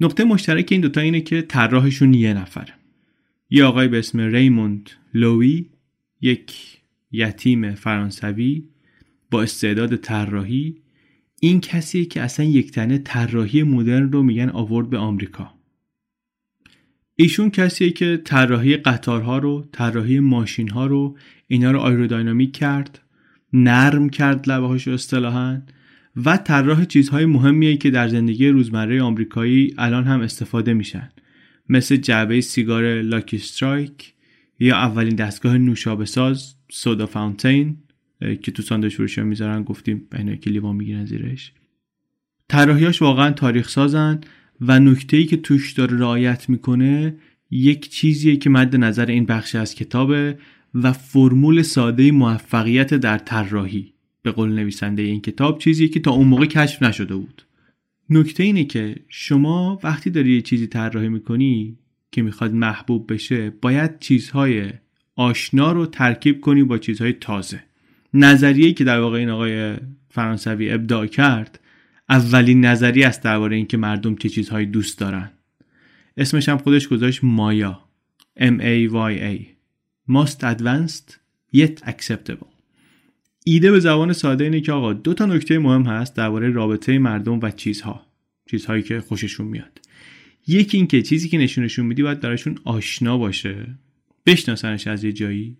نقطه 0.00 0.24
مشترک 0.24 0.68
این 0.70 0.80
دوتا 0.80 1.00
اینه 1.00 1.20
که 1.20 1.42
طراحشون 1.42 2.14
یه 2.14 2.34
نفر. 2.34 2.68
یه 3.50 3.64
آقای 3.64 3.88
به 3.88 3.98
اسم 3.98 4.20
ریموند 4.20 4.90
لوی 5.14 5.66
یک 6.20 6.52
یتیم 7.12 7.74
فرانسوی 7.74 8.64
با 9.30 9.42
استعداد 9.42 9.96
طراحی. 9.96 10.76
این 11.40 11.60
کسیه 11.60 12.04
که 12.04 12.22
اصلا 12.22 12.46
یک 12.46 12.70
تنه 12.70 12.98
طراحی 12.98 13.62
مدرن 13.62 14.12
رو 14.12 14.22
میگن 14.22 14.48
آورد 14.48 14.90
به 14.90 14.98
آمریکا. 14.98 15.61
ایشون 17.22 17.50
کسیه 17.50 17.90
که 17.90 18.20
طراحی 18.24 18.76
قطارها 18.76 19.38
رو 19.38 19.64
طراحی 19.72 20.20
ماشین 20.20 20.68
ها 20.68 20.86
رو 20.86 21.16
اینا 21.48 21.70
رو 21.70 21.78
آیرودینامیک 21.78 22.52
کرد 22.52 23.00
نرم 23.52 24.08
کرد 24.10 24.50
لبه 24.50 24.66
رو 24.84 24.92
اصطلاحا 24.92 25.62
و 26.24 26.36
طراح 26.36 26.84
چیزهای 26.84 27.26
مهمیه 27.26 27.76
که 27.76 27.90
در 27.90 28.08
زندگی 28.08 28.48
روزمره 28.48 29.02
آمریکایی 29.02 29.74
الان 29.78 30.04
هم 30.04 30.20
استفاده 30.20 30.74
میشن. 30.74 31.10
مثل 31.68 31.96
جعبه 31.96 32.40
سیگار 32.40 33.02
لاکی 33.02 33.36
استرایک 33.36 34.12
یا 34.58 34.76
اولین 34.76 35.14
دستگاه 35.14 35.58
نوشابه 35.58 36.04
ساز 36.04 36.54
سودا 36.70 37.06
فاونتین 37.06 37.76
که 38.42 38.52
تو 38.52 38.62
ساندویچ 38.62 38.96
فروشی 38.96 39.20
می‌ذارن 39.20 39.62
گفتیم 39.62 40.02
اینایی 40.18 40.38
که 40.38 40.50
لیوان 40.50 40.76
می‌گیرن 40.76 41.04
زیرش. 41.04 41.52
طراحیاش 42.48 43.02
واقعا 43.02 43.30
تاریخ 43.30 43.68
سازن 43.68 44.20
و 44.66 44.80
نکته 44.80 45.16
ای 45.16 45.24
که 45.24 45.36
توش 45.36 45.72
داره 45.72 45.98
رعایت 45.98 46.48
می‌کنه 46.48 47.16
یک 47.50 47.90
چیزیه 47.90 48.36
که 48.36 48.50
مد 48.50 48.76
نظر 48.76 49.06
این 49.06 49.26
بخش 49.26 49.54
از 49.54 49.74
کتابه 49.74 50.38
و 50.74 50.92
فرمول 50.92 51.62
ساده 51.62 52.12
موفقیت 52.12 52.94
در 52.94 53.18
طراحی. 53.18 53.92
به 54.22 54.30
قول 54.30 54.52
نویسنده 54.52 55.02
این 55.02 55.20
کتاب 55.20 55.58
چیزیه 55.58 55.88
که 55.88 56.00
تا 56.00 56.10
اون 56.10 56.28
موقع 56.28 56.46
کشف 56.46 56.82
نشده 56.82 57.14
بود. 57.16 57.42
نکته 58.10 58.42
اینه 58.42 58.64
که 58.64 58.96
شما 59.08 59.80
وقتی 59.82 60.10
داری 60.10 60.34
یه 60.34 60.40
چیزی 60.40 60.66
طراحی 60.66 61.08
می‌کنی 61.08 61.78
که 62.12 62.22
می‌خواد 62.22 62.54
محبوب 62.54 63.12
بشه 63.12 63.50
باید 63.50 63.98
چیزهای 63.98 64.70
آشنا 65.16 65.72
رو 65.72 65.86
ترکیب 65.86 66.40
کنی 66.40 66.62
با 66.62 66.78
چیزهای 66.78 67.12
تازه. 67.12 67.62
نظریه 68.14 68.72
که 68.72 68.84
در 68.84 69.00
واقع 69.00 69.18
این 69.18 69.30
آقای 69.30 69.76
فرانسوی 70.08 70.70
ابداع 70.70 71.06
کرد 71.06 71.60
اولین 72.12 72.64
نظری 72.64 73.04
است 73.04 73.22
درباره 73.22 73.56
اینکه 73.56 73.76
مردم 73.76 74.16
چه 74.16 74.28
چیزهایی 74.28 74.66
دوست 74.66 74.98
دارن. 74.98 75.30
اسمش 76.16 76.48
هم 76.48 76.58
خودش 76.58 76.88
گذاشت 76.88 77.20
مایا. 77.22 77.80
M 78.40 78.60
A 78.60 78.92
Y 78.92 79.18
A. 79.18 79.40
Most 80.10 80.40
Advanced 80.40 81.16
Yet 81.56 81.88
Acceptable. 81.88 82.52
ایده 83.44 83.70
به 83.70 83.80
زبان 83.80 84.12
ساده 84.12 84.44
اینه 84.44 84.60
که 84.60 84.72
آقا 84.72 84.92
دو 84.92 85.14
تا 85.14 85.26
نکته 85.26 85.58
مهم 85.58 85.82
هست 85.82 86.16
درباره 86.16 86.50
رابطه 86.50 86.98
مردم 86.98 87.40
و 87.42 87.50
چیزها. 87.50 88.06
چیزهایی 88.46 88.82
که 88.82 89.00
خوششون 89.00 89.46
میاد. 89.46 89.80
یکی 90.46 90.76
اینکه 90.76 91.02
چیزی 91.02 91.28
که 91.28 91.38
نشونشون 91.38 91.86
میدی 91.86 92.02
باید 92.02 92.20
درشون 92.20 92.58
آشنا 92.64 93.18
باشه 93.18 93.66
بشناسنش 94.26 94.86
از 94.86 95.04
یه 95.04 95.12
جایی. 95.12 95.56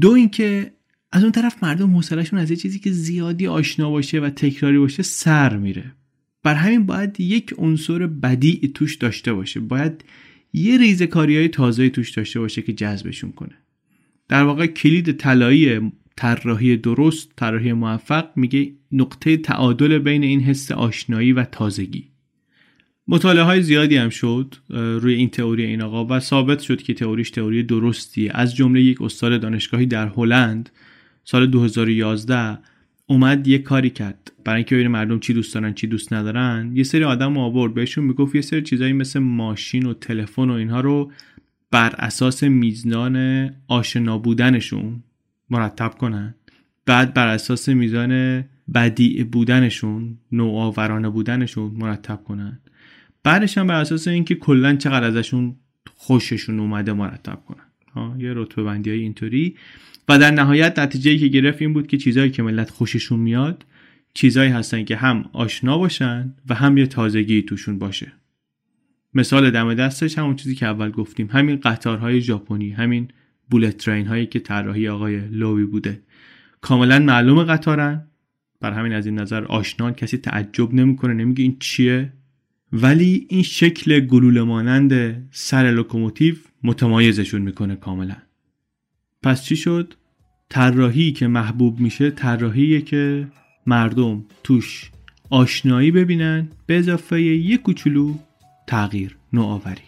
دو 0.00 0.10
اینکه 0.10 0.72
از 1.14 1.22
اون 1.22 1.32
طرف 1.32 1.64
مردم 1.64 1.94
حوصلهشون 1.94 2.38
از 2.38 2.50
یه 2.50 2.56
چیزی 2.56 2.78
که 2.78 2.90
زیادی 2.90 3.46
آشنا 3.46 3.90
باشه 3.90 4.20
و 4.20 4.30
تکراری 4.30 4.78
باشه 4.78 5.02
سر 5.02 5.56
میره. 5.56 5.92
بر 6.42 6.54
همین 6.54 6.86
باید 6.86 7.20
یک 7.20 7.54
عنصر 7.58 8.06
بدی 8.06 8.72
توش 8.74 8.96
داشته 8.96 9.32
باشه. 9.32 9.60
باید 9.60 10.04
یه 10.52 10.78
ریزه 10.78 11.06
کاری 11.06 11.36
های 11.36 11.48
تازه 11.48 11.88
توش 11.88 12.10
داشته 12.10 12.40
باشه 12.40 12.62
که 12.62 12.72
جذبشون 12.72 13.32
کنه. 13.32 13.54
در 14.28 14.42
واقع 14.42 14.66
کلید 14.66 15.12
طلایی 15.12 15.92
طراحی 16.16 16.76
درست 16.76 17.32
طراحی 17.36 17.72
موفق 17.72 18.28
میگه 18.36 18.72
نقطه 18.92 19.36
تعادل 19.36 19.98
بین 19.98 20.22
این 20.22 20.40
حس 20.40 20.72
آشنایی 20.72 21.32
و 21.32 21.44
تازگی. 21.44 22.08
مطالعه 23.08 23.44
های 23.44 23.62
زیادی 23.62 23.96
هم 23.96 24.08
شد 24.08 24.54
روی 24.70 25.14
این 25.14 25.30
تئوری 25.30 25.64
این 25.64 25.82
آقا 25.82 26.06
و 26.06 26.20
ثابت 26.20 26.60
شد 26.60 26.82
که 26.82 26.94
تئوریش 26.94 27.30
تئوری 27.30 27.62
درستیه. 27.62 28.30
از 28.34 28.54
جمله 28.54 28.82
یک 28.82 29.02
استاد 29.02 29.40
دانشگاهی 29.40 29.86
در 29.86 30.08
هلند 30.08 30.70
سال 31.24 31.46
2011 31.46 32.58
اومد 33.06 33.48
یه 33.48 33.58
کاری 33.58 33.90
کرد. 33.90 34.32
برای 34.44 34.56
اینکه 34.56 34.74
ببینه 34.74 34.88
مردم 34.88 35.18
چی 35.18 35.34
دوست 35.34 35.54
دارن 35.54 35.74
چی 35.74 35.86
دوست 35.86 36.12
ندارن 36.12 36.70
یه 36.74 36.82
سری 36.82 37.04
آدم 37.04 37.38
آورد. 37.38 37.74
بهشون 37.74 38.04
می‌گفت 38.04 38.34
یه 38.34 38.40
سری 38.40 38.62
چیزایی 38.62 38.92
مثل 38.92 39.18
ماشین 39.18 39.86
و 39.86 39.94
تلفن 39.94 40.50
و 40.50 40.52
اینها 40.52 40.80
رو 40.80 41.12
بر 41.70 41.94
اساس 41.98 42.42
میزان 42.42 43.50
آشنا 43.68 44.18
بودنشون 44.18 45.02
مرتب 45.50 45.94
کنن. 45.98 46.34
بعد 46.86 47.14
بر 47.14 47.28
اساس 47.28 47.68
میزان 47.68 48.44
بدیع 48.74 49.24
بودنشون 49.24 50.18
نوآورانه 50.32 51.08
بودنشون 51.08 51.72
مرتب 51.78 52.24
کنن. 52.24 52.60
بعدش 53.22 53.58
هم 53.58 53.66
بر 53.66 53.80
اساس 53.80 54.08
اینکه 54.08 54.34
کلا 54.34 54.76
چقدر 54.76 55.06
ازشون 55.06 55.56
خوششون 55.94 56.60
اومده 56.60 56.92
مرتب 56.92 57.38
کنن. 57.46 57.64
ها 57.94 58.16
یه 58.18 58.32
رتبه 58.34 58.62
بندی 58.62 58.90
های 58.90 59.00
اینطوری. 59.00 59.56
و 60.08 60.18
در 60.18 60.30
نهایت 60.30 60.78
نتیجه 60.78 61.18
که 61.18 61.28
گرفت 61.28 61.62
این 61.62 61.72
بود 61.72 61.86
که 61.86 61.96
چیزهایی 61.98 62.30
که 62.30 62.42
ملت 62.42 62.70
خوششون 62.70 63.20
میاد 63.20 63.66
چیزهایی 64.14 64.50
هستن 64.50 64.84
که 64.84 64.96
هم 64.96 65.30
آشنا 65.32 65.78
باشن 65.78 66.34
و 66.48 66.54
هم 66.54 66.76
یه 66.78 66.86
تازگی 66.86 67.42
توشون 67.42 67.78
باشه. 67.78 68.12
مثال 69.14 69.50
دم 69.50 69.74
دستش 69.74 70.18
همون 70.18 70.36
چیزی 70.36 70.54
که 70.54 70.66
اول 70.66 70.90
گفتیم 70.90 71.28
همین 71.30 71.56
قطارهای 71.56 72.20
ژاپنی 72.20 72.70
همین 72.70 73.08
بولت 73.50 73.76
ترین 73.76 74.06
هایی 74.06 74.26
که 74.26 74.40
طراحی 74.40 74.88
آقای 74.88 75.20
لوی 75.28 75.64
بوده. 75.64 76.00
کاملا 76.60 76.98
معلوم 76.98 77.44
قطارن. 77.44 78.06
بر 78.60 78.72
همین 78.72 78.92
از 78.92 79.06
این 79.06 79.18
نظر 79.18 79.44
آشنان 79.44 79.94
کسی 79.94 80.16
تعجب 80.16 80.74
نمی‌کنه 80.74 81.14
نمیگه 81.14 81.42
این 81.42 81.56
چیه. 81.60 82.12
ولی 82.72 83.26
این 83.28 83.42
شکل 83.42 84.00
گلوله 84.00 84.42
مانند 84.42 85.22
سر 85.30 85.70
لوکوموتیو 85.70 86.34
متمایزشون 86.62 87.42
می‌کنه 87.42 87.76
کاملا. 87.76 88.16
پس 89.24 89.44
چی 89.44 89.56
شد؟ 89.56 89.94
طراحی 90.48 91.12
که 91.12 91.26
محبوب 91.26 91.80
میشه 91.80 92.10
طراحیه 92.10 92.80
که 92.80 93.28
مردم 93.66 94.24
توش 94.42 94.90
آشنایی 95.30 95.90
ببینن 95.90 96.48
به 96.66 96.78
اضافه 96.78 97.22
یک 97.22 97.62
کوچولو 97.62 98.14
تغییر 98.66 99.16
نوآوری. 99.32 99.82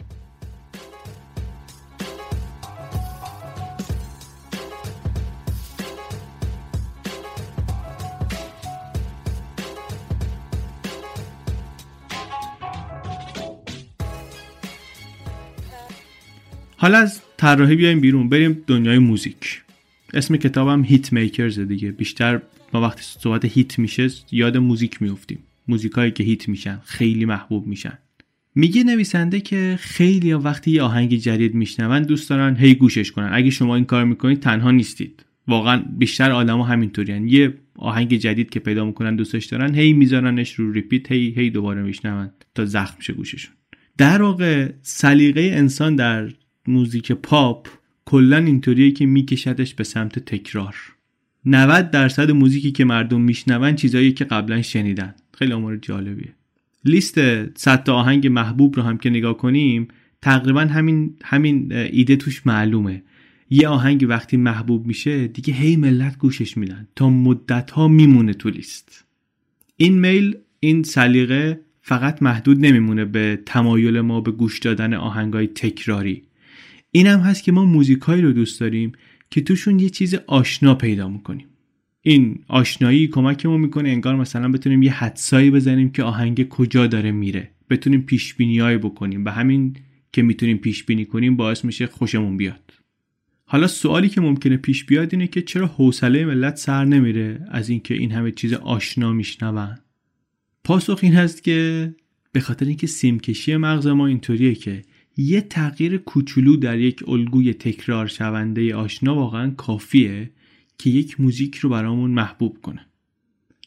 حالا 16.77 16.99
از 16.99 17.26
طراحی 17.37 17.77
بیایم 17.77 18.01
بیرون 18.01 18.29
بریم 18.29 18.63
دنیای 18.67 18.99
موزیک. 18.99 19.63
اسم 20.15 20.37
کتابم 20.37 20.85
Hit 20.85 21.13
Makers 21.13 21.59
دیگه. 21.59 21.93
بیشتر 21.93 22.41
ما 22.73 22.83
وقتی 22.83 23.03
صحبت 23.03 23.45
hit 23.45 23.79
میشه 23.79 24.09
یاد 24.33 24.57
موزیک 24.57 25.03
میفتیم 25.03 25.39
موزیکایی 25.69 26.11
که 26.11 26.25
hit 26.25 26.49
میشن 26.49 26.81
خیلی 26.85 27.25
محبوب 27.25 27.67
میشن. 27.67 27.99
میگه 28.55 28.85
نویسنده 28.85 29.41
که 29.41 29.79
خیلی 29.81 30.33
وقتی 30.33 30.71
یه 30.71 30.83
آهنگ 30.83 31.15
جدید 31.15 31.55
میشنون 31.55 32.03
دوست 32.03 32.31
دارن 32.31 32.57
هی 32.57 32.75
گوشش 32.75 33.13
کنن. 33.13 33.31
اگه 33.33 33.51
شما 33.51 33.77
این 33.77 33.85
کار 33.85 34.05
می‌کنید 34.05 34.41
تنها 34.41 34.71
نیستید. 34.71 35.25
واقعا 35.49 35.83
بیشتر 35.99 36.31
آدما 36.33 36.65
همینطورین. 36.65 37.29
یه 37.29 37.55
آهنگ 37.75 38.17
جدید 38.17 38.51
که 38.51 38.61
پیدا 38.61 38.85
می‌کنن 38.85 39.17
دوستش 39.17 39.45
دارن 39.45 39.75
هی 39.75 39.93
میذارنش 39.93 40.55
رو 40.55 40.73
repeat 40.73 41.13
هی 41.13 41.35
هی 41.37 41.51
دوباره 41.51 41.83
میشنون 41.83 42.31
تا 42.55 42.65
زخم 42.65 43.01
شه 43.01 43.13
گوششون. 43.13 43.55
در 43.99 44.23
واقع 44.23 44.73
سلیقه 44.83 45.41
انسان 45.41 45.97
در 45.97 46.29
موزیک 46.69 47.13
پاپ 47.13 47.69
کلا 48.05 48.37
اینطوریه 48.37 48.91
که 48.91 49.07
میکشدش 49.07 49.75
به 49.75 49.85
سمت 49.85 50.19
تکرار. 50.19 50.77
90 51.47 51.91
درصد 51.91 52.31
موزیکی 52.31 52.73
که 52.73 52.85
مردم 52.85 53.21
میشنون 53.21 53.77
چیزایی 53.77 54.13
که 54.13 54.25
قبلا 54.25 54.63
شنیدن. 54.63 55.15
خیلی 55.35 55.53
امور 55.53 55.77
جالبیه. 55.77 56.35
لیست 56.85 57.19
100 57.59 57.85
تا 57.85 57.95
آهنگ 57.95 58.27
محبوب 58.27 58.77
رو 58.77 58.83
هم 58.83 58.99
که 58.99 59.11
نگاه 59.11 59.37
کنیم 59.37 59.89
تقریبا 60.23 60.61
همین 60.61 61.17
همین 61.25 61.73
ایده 61.73 62.17
توش 62.17 62.47
معلومه. 62.47 63.03
یه 63.51 63.69
آهنگ 63.69 64.07
وقتی 64.09 64.37
محبوب 64.37 64.87
میشه 64.87 65.29
دیگه 65.29 65.55
هی 65.55 65.77
ملت 65.77 66.19
گوشش 66.19 66.57
میدن. 66.57 66.89
تا 66.97 67.11
مدت 67.11 67.71
ها 67.71 67.89
میمونه 67.89 68.35
تو 68.35 68.51
لیست. 68.51 69.05
این 69.77 69.99
میل 69.99 70.37
این 70.61 70.83
سلیقه 70.83 71.61
فقط 71.83 72.23
محدود 72.23 72.67
نمیمونه 72.67 73.05
به 73.05 73.43
تمایل 73.47 74.01
ما 74.01 74.21
به 74.21 74.31
گوش 74.31 74.59
دادن 74.59 74.95
آهنگای 74.95 75.47
تکراری. 75.47 76.23
این 76.97 77.07
هم 77.07 77.21
هست 77.21 77.43
که 77.43 77.53
ما 77.53 77.65
موزیکایی 77.65 78.23
رو 78.23 78.33
دوست 78.33 78.61
داریم 78.61 78.93
که 79.31 79.41
توشون 79.41 79.79
یه 79.79 79.91
چیز 79.91 80.15
آشنا 80.15 80.75
پیدا 80.75 81.09
می‌کنیم. 81.09 81.47
این 82.03 82.39
آشنایی 82.49 83.09
کمکمون 83.09 83.61
می‌کنه 83.61 83.89
انگار 83.89 84.17
مثلا 84.17 84.49
بتونیم 84.53 84.83
یه 84.83 84.93
حدسایی 84.93 85.51
بزنیم 85.51 85.91
که 85.91 86.03
آهنگ 86.03 86.49
کجا 86.49 86.87
داره 86.87 87.13
میره. 87.13 87.51
بتونیم 87.71 88.03
پیش 88.03 88.35
بینیایی 88.35 88.79
بکنیم 88.79 89.25
به 89.25 89.33
همین 89.33 89.77
که 90.13 90.23
می‌تونیم 90.23 90.57
پیش 90.57 90.85
بینی 90.85 91.05
کنیم 91.05 91.37
باعث 91.37 91.65
میشه 91.65 91.87
خوشمون 91.87 92.37
بیاد. 92.37 92.73
حالا 93.45 93.67
سوالی 93.67 94.09
که 94.09 94.21
ممکنه 94.21 94.57
پیش 94.57 94.85
بیاد 94.85 95.09
اینه 95.13 95.27
که 95.27 95.43
چرا 95.43 95.67
حوصله 95.67 96.25
ملت 96.25 96.57
سر 96.57 96.85
نمیره 96.85 97.47
از 97.51 97.69
اینکه 97.69 97.95
این 97.95 98.13
همه 98.13 98.31
چیز 98.31 98.53
آشنا 98.53 99.13
میشنون؟ 99.13 99.79
پاسخ 100.65 100.99
این 101.03 101.15
هست 101.15 101.43
که 101.43 101.95
به 102.33 102.41
خاطر 102.41 102.67
اینکه 102.67 102.87
سیمکشی 102.87 103.57
مغز 103.57 103.87
ما 103.87 104.07
اینطوریه 104.07 104.55
که 104.55 104.83
یه 105.17 105.41
تغییر 105.41 105.97
کوچولو 105.97 106.57
در 106.57 106.79
یک 106.79 107.09
الگوی 107.09 107.55
تکرار 107.55 108.07
شونده 108.07 108.75
آشنا 108.75 109.15
واقعا 109.15 109.51
کافیه 109.51 110.31
که 110.79 110.91
یک 110.91 111.21
موزیک 111.21 111.57
رو 111.57 111.71
برامون 111.71 112.11
محبوب 112.11 112.59
کنه. 112.63 112.87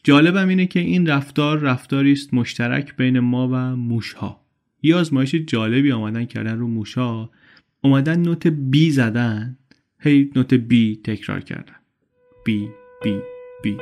جالبم 0.04 0.48
اینه 0.48 0.66
که 0.66 0.80
این 0.80 1.06
رفتار 1.06 1.58
رفتاری 1.58 2.12
است 2.12 2.34
مشترک 2.34 2.96
بین 2.96 3.20
ما 3.20 3.48
و 3.48 3.76
موشها. 3.76 4.40
یه 4.82 4.96
آزمایش 4.96 5.34
جالبی 5.34 5.92
آمدن 5.92 6.24
کردن 6.24 6.58
رو 6.58 6.68
موشها. 6.68 7.30
اومدن 7.80 8.20
نوت 8.20 8.46
بی 8.46 8.90
زدن. 8.90 9.58
هی 9.98 10.30
نوت 10.36 10.54
بی 10.54 11.00
تکرار 11.04 11.40
کردن. 11.40 11.76
بی 12.44 12.68
بی 13.02 13.18
بی 13.62 13.76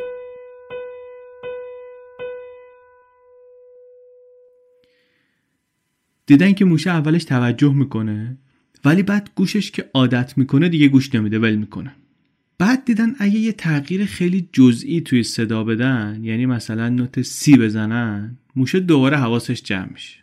دیدن 6.29 6.53
که 6.53 6.65
موشه 6.65 6.91
اولش 6.91 7.25
توجه 7.25 7.75
می‌کنه 7.75 8.39
ولی 8.85 9.03
بعد 9.03 9.31
گوشش 9.35 9.71
که 9.71 9.91
عادت 9.95 10.39
می‌کنه 10.39 10.69
دیگه 10.69 10.89
گوش 10.89 11.15
نمیده 11.15 11.39
ول 11.39 11.55
می‌کنه. 11.55 11.95
بعد 12.59 12.85
دیدن 12.85 13.15
اگه 13.19 13.39
یه 13.39 13.53
تغییر 13.53 14.05
خیلی 14.05 14.49
جزئی 14.53 15.01
توی 15.01 15.23
صدا 15.23 15.65
بدن 15.65 16.21
یعنی 16.23 16.47
مثلا 16.47 16.89
نوت 16.89 17.23
سی 17.23 17.57
بزنن 17.57 18.39
موشه 18.57 18.81
دوباره 18.81 19.17
حواسش 19.17 19.63
جمع 19.63 19.89
میشه. 19.93 20.17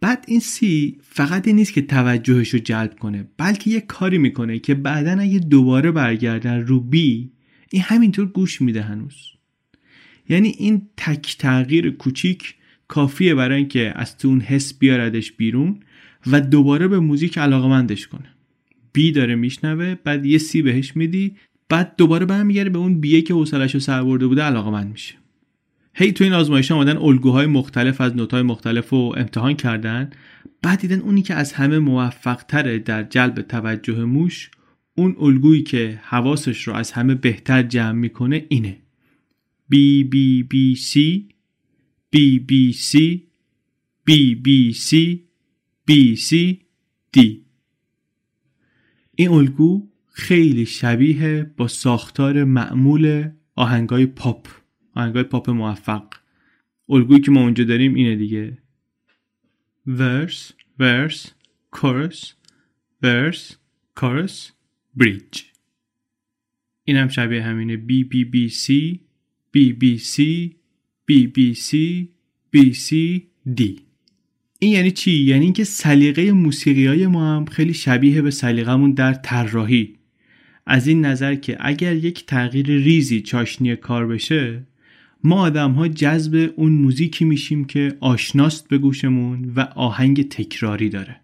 بعد 0.00 0.24
این 0.28 0.40
سی 0.40 0.98
فقط 1.02 1.46
این 1.46 1.56
نیست 1.56 1.72
که 1.72 1.82
توجهش 1.82 2.48
رو 2.48 2.58
جلب 2.58 2.98
کنه 2.98 3.28
بلکه 3.38 3.70
یه 3.70 3.80
کاری 3.80 4.18
می‌کنه 4.18 4.58
که 4.58 4.74
بعدا 4.74 5.22
اگه 5.22 5.38
دوباره 5.38 5.90
برگردن 5.90 6.60
رو 6.60 6.80
بی 6.80 7.30
این 7.70 7.82
همینطور 7.82 8.26
گوش 8.26 8.62
میده 8.62 8.82
هنوز. 8.82 9.16
یعنی 10.28 10.48
این 10.48 10.82
تک 10.96 11.36
تغییر 11.38 11.90
کوچیک 11.90 12.54
کافیه 12.92 13.34
برای 13.34 13.56
اینکه 13.56 13.92
از 13.96 14.18
تو 14.18 14.28
اون 14.28 14.40
حس 14.40 14.78
بیاردش 14.78 15.32
بیرون 15.32 15.80
و 16.26 16.40
دوباره 16.40 16.88
به 16.88 16.98
موزیک 16.98 17.38
علاقمندش 17.38 18.06
کنه. 18.06 18.28
بی 18.92 19.12
داره 19.12 19.34
میشنوه 19.34 19.94
بعد 20.04 20.26
یه 20.26 20.38
سی 20.38 20.62
بهش 20.62 20.96
میدی 20.96 21.36
بعد 21.68 21.94
دوباره 21.96 22.26
برمیگرده 22.26 22.70
به 22.70 22.78
اون 22.78 23.00
بیه 23.00 23.22
که 23.22 23.34
حوصله‌شو 23.34 23.78
سر 23.78 24.02
برده 24.04 24.26
بوده 24.26 24.42
علاقمند 24.42 24.92
میشه. 24.92 25.14
هی 25.94 26.12
تو 26.12 26.24
این 26.24 26.32
آزمایش 26.32 26.72
آمدن 26.72 26.96
الگوهای 26.96 27.46
مختلف 27.46 28.00
از 28.00 28.16
نوت‌های 28.16 28.42
مختلف 28.42 28.88
رو 28.88 29.14
امتحان 29.16 29.54
کردن. 29.54 30.10
بعد 30.62 30.80
دیدن 30.80 31.00
اونی 31.00 31.22
که 31.22 31.34
از 31.34 31.52
همه 31.52 31.78
موفق 31.78 32.42
تره 32.42 32.78
در 32.78 33.02
جلب 33.02 33.42
توجه 33.42 34.04
موش 34.04 34.50
اون 34.94 35.16
الگویی 35.20 35.62
که 35.62 36.00
حواسش 36.02 36.68
رو 36.68 36.74
از 36.74 36.92
همه 36.92 37.14
بهتر 37.14 37.62
جمع 37.62 37.98
می‌کنه 37.98 38.46
اینه. 38.48 38.76
بی 39.68 40.04
بی 40.04 40.42
بی 40.42 40.76
سی 40.76 41.28
BBC 42.16 42.92
BBC 44.08 44.90
BC 45.88 46.30
D. 47.16 47.20
این 49.14 49.28
الگو 49.28 49.88
خیلی 50.08 50.66
شبیه 50.66 51.42
با 51.56 51.68
ساختار 51.68 52.44
معمول 52.44 53.30
آهنگای 53.54 54.06
پاپ 54.06 54.48
آهنگای 54.94 55.22
پاپ 55.22 55.50
موفق. 55.50 56.14
الگویی 56.88 57.20
که 57.20 57.30
ما 57.30 57.40
اونجا 57.40 57.64
داریم 57.64 57.94
اینه 57.94 58.16
دیگه. 58.16 58.58
Verse 59.88 60.52
verse 60.80 61.28
chorus 61.76 62.34
verse 63.04 63.54
chorus 64.00 64.52
bridge. 65.00 65.42
این 66.84 66.96
هم 66.96 67.08
شبیه 67.08 67.42
همینه. 67.42 67.76
B 67.76 68.04
B 68.04 68.14
B 68.34 68.52
C 68.52 68.98
B 69.56 69.72
B 69.80 69.98
C 69.98 70.22
BBC 71.12 71.76
D. 73.58 73.62
این 74.58 74.72
یعنی 74.72 74.90
چی؟ 74.90 75.10
یعنی 75.10 75.44
اینکه 75.44 75.64
سلیقه 75.64 76.32
موسیقی 76.32 76.86
های 76.86 77.06
ما 77.06 77.36
هم 77.36 77.44
خیلی 77.44 77.74
شبیه 77.74 78.22
به 78.22 78.30
سلیقمون 78.30 78.92
در 78.92 79.14
طراحی. 79.14 79.94
از 80.66 80.86
این 80.86 81.04
نظر 81.04 81.34
که 81.34 81.56
اگر 81.60 81.96
یک 81.96 82.26
تغییر 82.26 82.66
ریزی 82.66 83.20
چاشنی 83.20 83.76
کار 83.76 84.06
بشه 84.06 84.62
ما 85.24 85.40
آدم 85.40 85.72
ها 85.72 85.88
جذب 85.88 86.52
اون 86.56 86.72
موزیکی 86.72 87.24
میشیم 87.24 87.64
که 87.64 87.96
آشناست 88.00 88.68
به 88.68 88.78
گوشمون 88.78 89.52
و 89.56 89.60
آهنگ 89.60 90.28
تکراری 90.28 90.88
داره. 90.88 91.21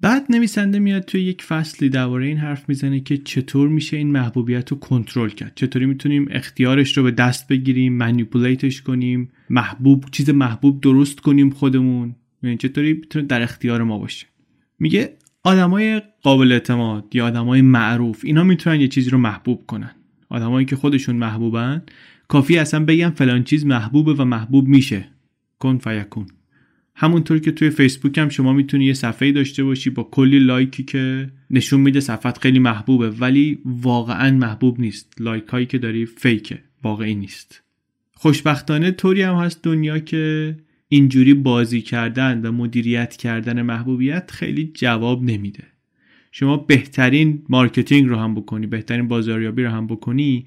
بعد 0.00 0.26
نویسنده 0.30 0.78
میاد 0.78 1.02
توی 1.02 1.20
یک 1.20 1.42
فصلی 1.42 1.88
درباره 1.88 2.26
این 2.26 2.36
حرف 2.36 2.68
می‌زنه 2.68 3.00
که 3.00 3.16
چطور 3.16 3.68
میشه 3.68 3.96
این 3.96 4.12
محبوبیت 4.12 4.70
رو 4.70 4.78
کنترل 4.78 5.28
کرد. 5.28 5.52
چطوری 5.54 5.86
می‌تونیم 5.86 6.28
اختیارش 6.30 6.96
رو 6.96 7.02
به 7.02 7.10
دست 7.10 7.48
بگیریم 7.48 7.92
منیپولیتش 7.92 8.82
کنیم 8.82 9.30
محبوب 9.50 10.04
چیز 10.10 10.30
محبوب 10.30 10.80
درست 10.80 11.20
کنیم 11.20 11.50
خودمون. 11.50 12.14
یعنی 12.42 12.56
چطوری 12.56 12.92
می‌تونه 12.92 13.24
در 13.24 13.42
اختیار 13.42 13.82
ما 13.82 13.98
باشه. 13.98 14.26
میگه 14.78 15.16
آدمای 15.44 16.02
قابل 16.22 16.52
اعتماد 16.52 17.04
یا 17.16 17.26
آدمای 17.26 17.62
معروف 17.62 18.24
اینا 18.24 18.44
می‌تونن 18.44 18.80
یه 18.80 18.88
چیزی 18.88 19.10
رو 19.10 19.18
محبوب 19.18 19.66
کنن. 19.66 19.90
آدمایی 20.28 20.66
که 20.66 20.76
خودشون 20.76 21.16
محبوبن 21.16 21.82
کافی 22.28 22.58
اصلا 22.58 22.84
بگن 22.84 23.10
فلان 23.10 23.44
چیز 23.44 23.66
محبوبه 23.66 24.14
و 24.14 24.24
محبوب 24.24 24.68
میشه. 24.68 25.08
کن 25.58 25.78
فیکون. 25.78 26.26
همونطور 27.00 27.38
که 27.38 27.52
توی 27.52 27.70
فیسبوک 27.70 28.18
هم 28.18 28.28
شما 28.28 28.52
می‌تونی 28.52 28.84
یه 28.84 28.92
صفحه 28.92 29.32
داشته 29.32 29.64
باشی 29.64 29.90
با 29.90 30.02
کلی 30.02 30.38
لایکی 30.38 30.82
که 30.82 31.30
نشون 31.50 31.80
میده 31.80 32.00
صفحت 32.00 32.38
خیلی 32.38 32.58
محبوبه 32.58 33.10
ولی 33.10 33.58
واقعا 33.64 34.30
محبوب 34.30 34.80
نیست. 34.80 35.14
لایک 35.20 35.46
هایی 35.46 35.66
که 35.66 35.78
داری 35.78 36.06
fake 36.06 36.48
ه 36.48 36.58
واقعی 36.82 37.14
نیست. 37.14 37.62
خوشبختانه 38.12 38.90
طوری 38.90 39.22
هم 39.22 39.34
هست 39.34 39.62
دنیا 39.62 39.98
که 39.98 40.56
اینجوری 40.88 41.34
بازی 41.34 41.80
کردن 41.80 42.46
و 42.46 42.52
مدیریت 42.52 43.16
کردن 43.16 43.62
محبوبیت 43.62 44.30
خیلی 44.30 44.70
جواب 44.74 45.22
نمیده. 45.22 45.64
شما 46.32 46.56
بهترین 46.56 47.42
marketing 47.48 48.08
رو 48.08 48.16
هم 48.16 48.34
بکنی 48.34 48.66
بهترین 48.66 49.08
بازاریابی 49.08 49.62
رو 49.62 49.70
هم 49.70 49.86
بکنی 49.86 50.46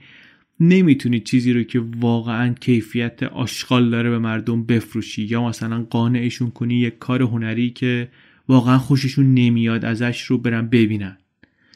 نمی‌تونی 0.61 1.19
چیزی 1.19 1.53
رو 1.53 1.63
که 1.63 1.83
واقعا 1.99 2.53
کیفیت 2.53 3.23
آشغال 3.23 3.89
داره 3.89 4.09
به 4.09 4.19
مردم 4.19 4.63
بفروشی 4.63 5.23
یا 5.23 5.47
مثلا 5.47 5.87
قانعشون 5.89 6.51
کنی 6.51 6.75
یک 6.75 6.99
کار 6.99 7.21
هنری 7.21 7.69
که 7.69 8.09
واقعا 8.47 8.77
خوششون 8.77 9.33
نمیاد 9.33 9.85
ازش 9.85 10.21
رو 10.21 10.37
برن 10.37 10.67
ببینن. 10.67 11.17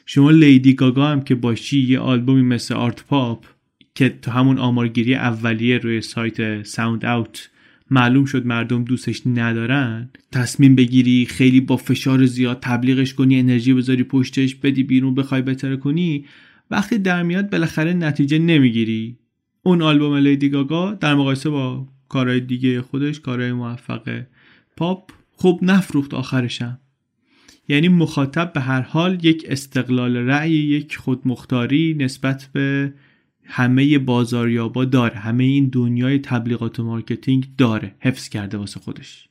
شما 0.06 0.30
لیدی 0.30 0.74
گاگا 0.74 1.06
هم 1.06 1.20
که 1.20 1.34
باشی 1.34 1.80
یه 1.80 1.98
آلبومی 1.98 2.42
مثل 2.42 2.74
Artpop 2.74 3.44
که 3.94 4.08
تو 4.08 4.30
همون 4.30 4.58
آمارگیری 4.58 5.14
اولیه 5.14 5.78
روی 5.78 6.00
سایت 6.00 6.62
SoundOut 6.62 7.50
معلوم 7.90 8.24
شد 8.24 8.46
مردم 8.46 8.84
دوستش 8.84 9.22
ندارن 9.26 10.10
تصمیم 10.32 10.74
بگیری 10.74 11.26
خیلی 11.26 11.60
با 11.60 11.76
فشار 11.76 12.26
زیاد 12.26 12.58
تبلیغش 12.60 13.14
کنی 13.14 13.38
انرژی 13.38 13.74
بذاری 13.74 14.02
پشتش 14.02 14.54
بدی 14.54 14.82
بیرون 14.82 15.14
بخوای 15.14 15.42
بترکونی 15.42 16.24
وقتی 16.70 16.98
در 16.98 17.22
میاد 17.22 17.50
بالاخره 17.50 17.92
نتیجه 17.92 18.38
نمی‌گیری. 18.38 19.18
اون 19.62 19.82
آلبوم 19.82 20.14
لیدی 20.14 20.48
گاگا 20.48 20.92
در 20.92 21.14
مقایسه 21.14 21.50
با 21.50 21.86
کارهای 22.08 22.40
دیگه 22.40 22.82
خودش 22.82 23.20
کارهای 23.20 23.52
موفق 23.52 24.22
پاپ 24.76 25.12
خوب 25.32 25.58
نفروخت 25.62 26.14
آخرشم. 26.14 26.78
یعنی 27.68 27.88
مخاطب 27.88 28.52
به 28.52 28.60
هر 28.60 28.80
حال 28.80 29.24
یک 29.24 29.46
استقلال 29.48 30.16
رأی 30.16 30.50
یک 30.50 30.96
خودمختاری 30.96 31.96
نسبت 31.98 32.48
به 32.52 32.92
همه 33.44 33.98
بازاریابا 33.98 34.84
داره 34.84 35.14
همه 35.14 35.44
این 35.44 35.68
دنیای 35.68 36.18
تبلیغات 36.18 36.80
و 36.80 36.84
marketing 36.84 37.46
داره 37.58 37.94
حفظ 38.00 38.28
کرده 38.28 38.58
واسه 38.58 38.80
خودش. 38.80 39.28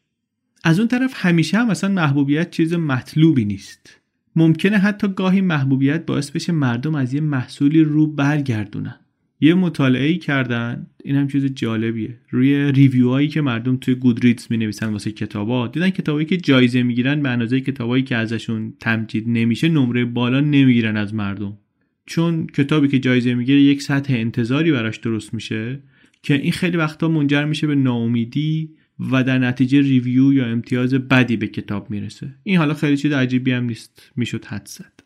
از 0.64 0.80
اون 0.80 0.88
طرف 0.88 1.14
همیشه 1.16 1.58
هم 1.58 1.68
مثلا 1.68 1.90
محبوبیت 1.90 2.52
چیز 2.52 2.74
مطلوبی 2.74 3.46
نیست. 3.46 4.02
ممکنه 4.36 4.78
حتی 4.78 5.08
گاهی 5.08 5.42
محبوبیت 5.42 6.06
باعث 6.06 6.32
بشه 6.32 6.52
مردم 6.54 6.96
از 6.96 7.14
یه 7.14 7.22
محصولی 7.22 7.82
رو 7.82 8.08
برگردونن. 8.08 8.96
یه 9.40 9.54
مطالعه 9.54 10.08
ای 10.08 10.18
کردن 10.18 10.88
این 11.04 11.16
هم 11.16 11.28
چیز 11.28 11.46
جالبیه. 11.46 12.20
روی 12.30 12.72
ریویو 12.72 13.10
هایی 13.10 13.28
که 13.28 13.42
مردم 13.42 13.78
توی 13.78 13.96
گودریدز 13.96 14.48
می 14.50 14.58
نویسن 14.58 14.88
واسه 14.88 15.12
کتابا 15.12 15.68
دیدن 15.68 15.90
کتابایی 15.90 16.26
که 16.26 16.38
جایزه 16.38 16.84
می‌گیرن 16.84 17.22
به 17.22 17.30
اندازه 17.30 17.62
کتابایی 17.62 18.04
که 18.04 18.16
ازشون 18.16 18.74
تمجید 18.80 19.24
نمیشه 19.28 19.70
نمره 19.70 20.06
بالا 20.06 20.40
نمی‌گیرن 20.40 20.98
از 20.98 21.14
مردم. 21.14 21.58
چون 22.06 22.48
کتابی 22.48 22.88
که 22.88 23.00
جایزه 23.00 23.34
می‌گیره 23.34 23.62
یک 23.62 23.82
سطح 23.82 24.14
انتظاری 24.14 24.72
براش 24.72 24.98
درست 24.98 25.34
میشه 25.34 25.80
که 26.24 26.34
این 26.34 26.52
خیلی 26.52 26.78
وقتا 26.78 27.08
منجر 27.08 27.46
میشه 27.46 27.68
به 27.68 27.76
ناامیدی 27.76 28.70
و 29.00 29.24
در 29.24 29.38
نتیجه 29.38 29.82
ریویو 29.82 30.34
یا 30.34 30.46
امتیاز 30.46 30.94
بدی 30.94 31.38
به 31.38 31.48
کتاب 31.48 31.92
می‌رسه. 31.92 32.36
این 32.44 32.58
حالا 32.58 32.74
خیلی 32.74 32.98
چیز 32.98 33.12
عجیبی 33.12 33.52
هم 33.52 33.64
نیست. 33.64 34.12
می‌شد 34.16 34.46
حد 34.46 34.68
زد. 34.68 35.04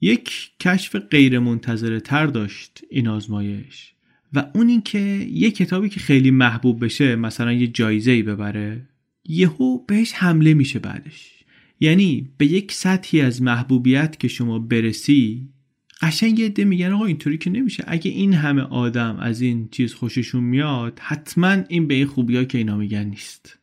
یک 0.00 0.50
کشف 0.60 0.96
غیر 0.96 1.38
منتظره 1.38 2.00
تر 2.00 2.26
داشت 2.26 2.80
این 2.90 3.08
آزمایش. 3.08 3.94
و 4.32 4.44
اون 4.54 4.68
اینکه 4.68 4.98
یه 5.32 5.50
کتابی 5.50 5.88
که 5.88 6.00
خیلی 6.00 6.30
محبوب 6.30 6.84
بشه 6.84 7.16
مثلا 7.16 7.52
یه 7.52 7.66
جایزه 7.66 8.10
ای 8.10 8.22
ببره 8.22 8.88
یهو 9.24 9.78
بهش 9.86 10.12
حمله 10.12 10.54
میشه 10.54 10.78
بعدش. 10.78 11.44
یعنی 11.80 12.28
به 12.38 12.46
یک 12.46 12.72
سطحی 12.72 13.20
از 13.20 13.42
محبوبیت 13.42 14.20
که 14.20 14.28
شما 14.28 14.58
برسی 14.58 15.48
قشنگ 16.02 16.38
یه 16.38 16.46
عده 16.46 16.64
میگن 16.64 16.92
آقا 16.92 17.04
اینطوری 17.04 17.38
که 17.38 17.50
نمیشه. 17.50 17.84
اگه 17.86 18.10
این 18.10 18.34
همه 18.34 18.62
آدم 18.62 19.16
از 19.16 19.40
این 19.40 19.68
چیز 19.70 19.94
خوششون 19.94 20.44
میاد 20.44 20.98
حتما 21.02 21.56
این 21.68 21.86
به 21.86 21.94
این 21.94 22.06
خوبی 22.06 22.36
ها 22.36 22.44
که 22.44 22.58
اینا 22.58 22.76
میگن 22.76 23.04
نیست. 23.04 23.58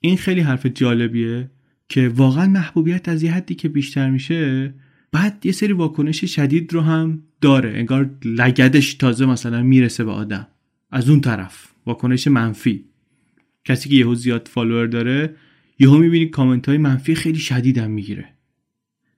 این 0.00 0.16
خیلی 0.16 0.40
حرف 0.40 0.66
جالبیه 0.66 1.50
که 1.88 2.08
واقعا 2.08 2.46
محبوبیت 2.46 3.08
از 3.08 3.22
یه 3.22 3.32
حدی 3.32 3.54
که 3.54 3.68
بیشتر 3.68 4.10
میشه 4.10 4.74
بعد 5.12 5.46
یه 5.46 5.52
سری 5.52 5.72
واکنش 5.72 6.24
شدید 6.24 6.72
رو 6.72 6.80
هم 6.80 7.22
داره. 7.40 7.72
انگار 7.76 8.10
لگدش 8.24 8.94
تازه 8.94 9.26
مثلا 9.26 9.62
می‌رسه 9.62 10.04
به 10.04 10.10
آدم. 10.10 10.46
از 10.90 11.10
اون 11.10 11.20
طرف 11.20 11.68
واکنش 11.86 12.26
منفی. 12.26 12.84
کسی 13.64 13.88
که 13.88 13.94
یهو 13.94 14.14
زیاد 14.14 14.48
فالوور 14.52 14.86
داره 14.86 15.36
یهو 15.78 15.98
می‌بینی 15.98 16.26
کامنت 16.26 16.68
های 16.68 16.78
منفی 16.78 17.14
خیلی 17.14 17.38
شدید 17.38 17.78
هم 17.78 17.90
می‌گیره. 17.90 18.28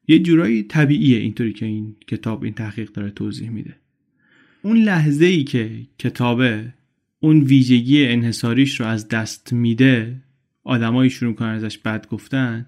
یه 0.08 0.18
جورایی 0.18 0.62
طبیعیه 0.62 1.18
اینطوری 1.18 1.52
که 1.52 1.66
این 1.66 1.96
کتاب 2.06 2.44
این 2.44 2.54
تحقیق 2.54 2.92
داره 2.92 3.10
توضیح 3.10 3.50
میده. 3.50 3.76
اون 4.62 4.76
لحظه 4.76 5.24
ای 5.24 5.44
که 5.44 5.70
کتابه 5.98 6.72
اون 7.20 7.40
ویژگی 7.40 8.06
انحصاریش 8.06 8.80
رو 8.80 8.86
از 8.86 9.08
دست 9.08 9.52
میده 9.52 10.16
آدمایی 10.64 11.10
شروع 11.10 11.34
کنن 11.34 11.48
ازش 11.48 11.78
بد 11.78 12.08
گفتن 12.08 12.66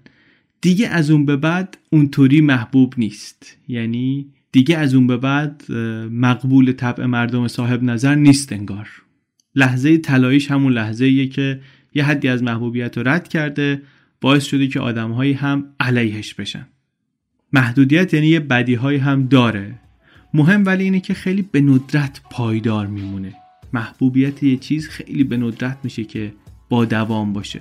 دیگه 0.61 0.87
از 0.87 1.11
اون 1.11 1.25
به 1.25 1.35
بعد 1.35 1.77
اونطوری 1.89 2.41
محبوب 2.41 2.93
نیست. 2.97 3.57
یعنی 3.67 4.33
دیگه 4.51 4.77
از 4.77 4.95
اون 4.95 5.07
به 5.07 5.17
بعد 5.17 5.71
مقبول 6.11 6.71
طبع 6.71 7.05
مردم 7.05 7.47
صاحب 7.47 7.83
نظر 7.83 8.15
نیست 8.15 8.53
انگار. 8.53 8.89
لحظه 9.55 9.97
طلاییش 9.97 10.51
همون 10.51 10.73
لحظه 10.73 11.05
ایه 11.05 11.27
که 11.27 11.61
یه 11.93 12.03
حدی 12.03 12.27
از 12.27 12.43
محبوبیت 12.43 12.97
رو 12.97 13.07
رد 13.07 13.27
کرده 13.27 13.81
باعث 14.21 14.45
شده 14.45 14.67
که 14.67 14.79
آدمهایی 14.79 15.33
هم 15.33 15.65
علیهش 15.79 16.33
بشن. 16.33 16.67
محدودیت 17.53 18.13
یعنی 18.13 18.27
یه 18.27 18.39
بدی 18.39 18.75
هم 18.75 19.27
داره. 19.27 19.75
مهم 20.33 20.65
ولی 20.65 20.83
اینه 20.83 20.99
که 20.99 21.13
خیلی 21.13 21.41
به 21.41 21.61
ندرت 21.61 22.21
پایدار 22.31 22.87
میمونه. 22.87 23.33
محبوبیت 23.73 24.43
یه 24.43 24.57
چیز 24.57 24.89
خیلی 24.89 25.23
به 25.23 25.37
ندرت 25.37 25.77
میشه 25.83 26.03
که 26.03 26.33
با 26.69 26.85
دوام 26.85 27.33
باشه. 27.33 27.59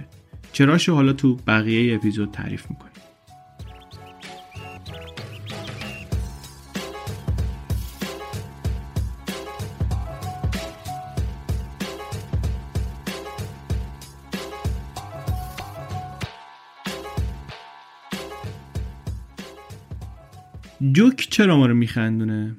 چراشو 0.52 0.94
حالا 0.94 1.12
تو 1.12 1.36
بقیه 1.46 1.94
اپیزود 1.94 2.30
تعریف 2.30 2.70
می‌کنیم 2.70 2.85
جوک 20.92 21.28
چرا 21.30 21.56
ما 21.56 21.66
رو 21.66 21.74
میخندونه؟ 21.74 22.56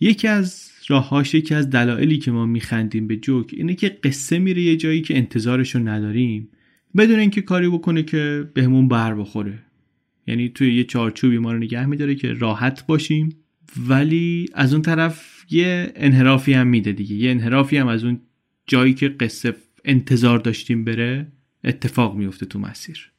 یکی 0.00 0.28
از 0.28 0.70
راههاش 0.88 1.34
یکی 1.34 1.54
از 1.54 1.70
دلایلی 1.70 2.18
که 2.18 2.30
ما 2.30 2.46
میخندیم 2.46 3.06
به 3.06 3.16
جوک 3.16 3.50
اینه 3.52 3.74
که 3.74 3.88
قصه 3.88 4.38
میره 4.38 4.62
یه 4.62 4.76
جایی 4.76 5.02
که 5.02 5.16
انتظارش 5.16 5.74
رو 5.74 5.88
نداریم 5.88 6.48
بدون 6.96 7.18
اینکه 7.18 7.42
کاری 7.42 7.68
بکنه 7.68 8.02
که 8.02 8.50
بهمون 8.54 8.88
بر 8.88 9.14
بخوره. 9.14 9.58
یعنی 10.26 10.48
توی 10.48 10.74
یه 10.74 10.84
چارچوبی 10.84 11.38
ما 11.38 11.52
رو 11.52 11.58
نگه 11.58 11.86
میداره 11.86 12.14
که 12.14 12.32
راحت 12.32 12.86
باشیم 12.86 13.36
ولی 13.88 14.48
از 14.54 14.72
اون 14.72 14.82
طرف 14.82 15.44
یه 15.50 15.92
انحرافی 15.96 16.52
هم 16.52 16.66
میده 16.66 16.92
دیگه. 16.92 17.16
یه 17.16 17.30
انحرافی 17.30 17.76
هم 17.76 17.86
از 17.86 18.04
اون 18.04 18.20
جایی 18.66 18.94
که 18.94 19.08
قصه 19.08 19.54
انتظار 19.84 20.38
داشتیم 20.38 20.84
بره 20.84 21.26
اتفاق 21.64 22.16
میفته 22.16 22.46
تو 22.46 22.58
مسیر. 22.58 23.13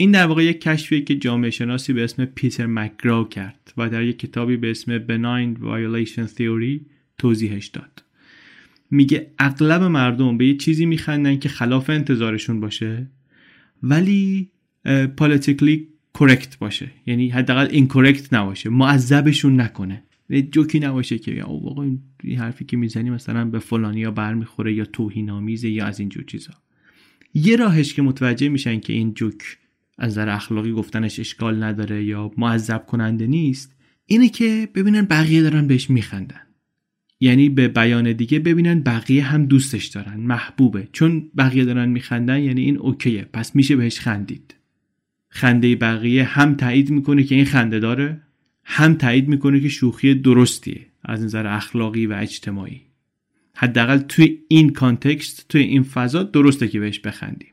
این 0.00 0.10
در 0.10 0.26
واقع 0.26 0.44
یک 0.44 0.60
کشفیه 0.60 1.00
که 1.00 1.14
جامعه 1.14 1.50
شناسی 1.50 1.92
به 1.92 2.04
اسم 2.04 2.24
پیتر 2.24 2.66
مکگراو 2.66 3.28
کرد 3.28 3.72
و 3.76 3.88
در 3.88 4.02
یک 4.02 4.18
کتابی 4.18 4.56
به 4.56 4.70
اسم 4.70 4.98
Benign 4.98 5.58
Violation 5.58 6.28
Theory 6.36 6.80
توضیحش 7.18 7.66
داد. 7.66 8.04
میگه 8.90 9.30
اغلب 9.38 9.82
مردم 9.82 10.38
به 10.38 10.46
یه 10.46 10.56
چیزی 10.56 10.86
میخندن 10.86 11.38
که 11.38 11.48
خلاف 11.48 11.90
انتظارشون 11.90 12.60
باشه 12.60 13.06
ولی 13.82 14.50
politically 15.16 15.88
correct 16.14 16.58
باشه. 16.58 16.90
یعنی 17.06 17.28
حداقل 17.28 17.68
incorrect 17.70 18.34
نباشه 18.34 18.70
معذبشون 18.70 19.60
نکنه. 19.60 20.02
جوکی 20.50 20.80
نباشه 20.80 21.18
که 21.18 21.40
او 21.40 21.64
واقعا 21.64 21.98
این 22.24 22.38
حرفی 22.38 22.64
که 22.64 22.76
می‌زنی 22.76 23.10
مثلا 23.10 23.44
به 23.44 23.58
فلانی 23.58 24.00
یا 24.00 24.10
برمیخوره 24.10 24.74
یا 24.74 24.84
توهین 24.84 25.30
آمیزه 25.30 25.68
یا 25.68 25.86
از 25.86 26.00
اینجور 26.00 26.24
چیزا. 26.24 26.52
یه 27.34 27.56
راهش 27.56 27.94
که 27.94 28.02
متوجه 28.02 28.48
میشن 28.48 28.80
که 28.80 28.92
این 28.92 29.14
جوک 29.14 29.56
از 30.00 30.10
نظر 30.10 30.28
اخلاقی 30.28 30.72
گفتنش 30.72 31.20
اشکال 31.20 31.62
نداره 31.62 32.04
یا 32.04 32.30
معذب 32.36 32.86
کننده 32.86 33.26
نیست 33.26 33.76
اینه 34.06 34.28
که 34.28 34.68
ببینن 34.74 35.02
بقیه 35.02 35.42
دارن 35.42 35.66
بهش 35.66 35.90
میخندن. 35.90 36.40
یعنی 37.20 37.48
به 37.48 37.68
بیان 37.68 38.12
دیگه 38.12 38.38
ببینن 38.38 38.80
بقیه 38.80 39.24
هم 39.24 39.46
دوستش 39.46 39.86
دارن 39.86 40.20
محبوبه. 40.20 40.88
چون 40.92 41.30
بقیه 41.36 41.64
دارن 41.64 41.88
میخندن 41.88 42.42
یعنی 42.42 42.60
این 42.60 42.76
اوکیه. 42.76 43.28
پس 43.32 43.56
میشه 43.56 43.76
بهش 43.76 44.00
خندید. 44.00 44.54
خنده 45.28 45.76
بقیه 45.76 46.24
هم 46.24 46.54
تایید 46.54 46.90
می‌کنه 46.90 47.24
که 47.24 47.34
این 47.34 47.44
خنده 47.44 47.78
داره 47.78 48.20
هم 48.64 48.94
تایید 48.94 49.28
می‌کنه 49.28 49.60
که 49.60 49.68
شوخی 49.68 50.14
درستیه 50.14 50.86
از 51.04 51.24
نظر 51.24 51.46
اخلاقی 51.46 52.06
و 52.06 52.12
اجتماعی. 52.12 52.80
حداقل 53.54 53.98
توی 53.98 54.38
این 54.48 54.70
کانتکست 54.70 55.48
توی 55.48 55.62
این 55.62 55.82
فضا 55.82 56.22
درسته 56.22 56.68
که 56.68 56.80
بهش 56.80 56.98
بخندیم. 56.98 57.52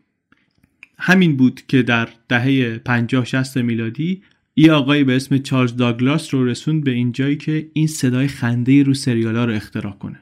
همین 0.98 1.38
بود 1.38 1.62
که 1.68 1.84
در 1.84 2.10
دهه 2.30 2.78
50 2.78 3.26
60 3.26 3.58
میلادی 3.58 4.22
یه 4.56 4.72
آقایی 4.72 5.04
به 5.04 5.16
اسم 5.16 5.38
چارلز 5.38 5.76
داگلاس 5.76 6.34
رو 6.34 6.46
رسوند 6.46 6.84
به 6.84 6.92
این 6.92 7.12
جایی 7.12 7.36
که 7.36 7.70
این 7.74 7.88
صدای 7.88 8.28
خنده 8.28 8.84
رو 8.84 8.94
سریالا 8.94 9.46
رو 9.46 9.54
اختراع 9.54 9.94
کنه. 9.94 10.20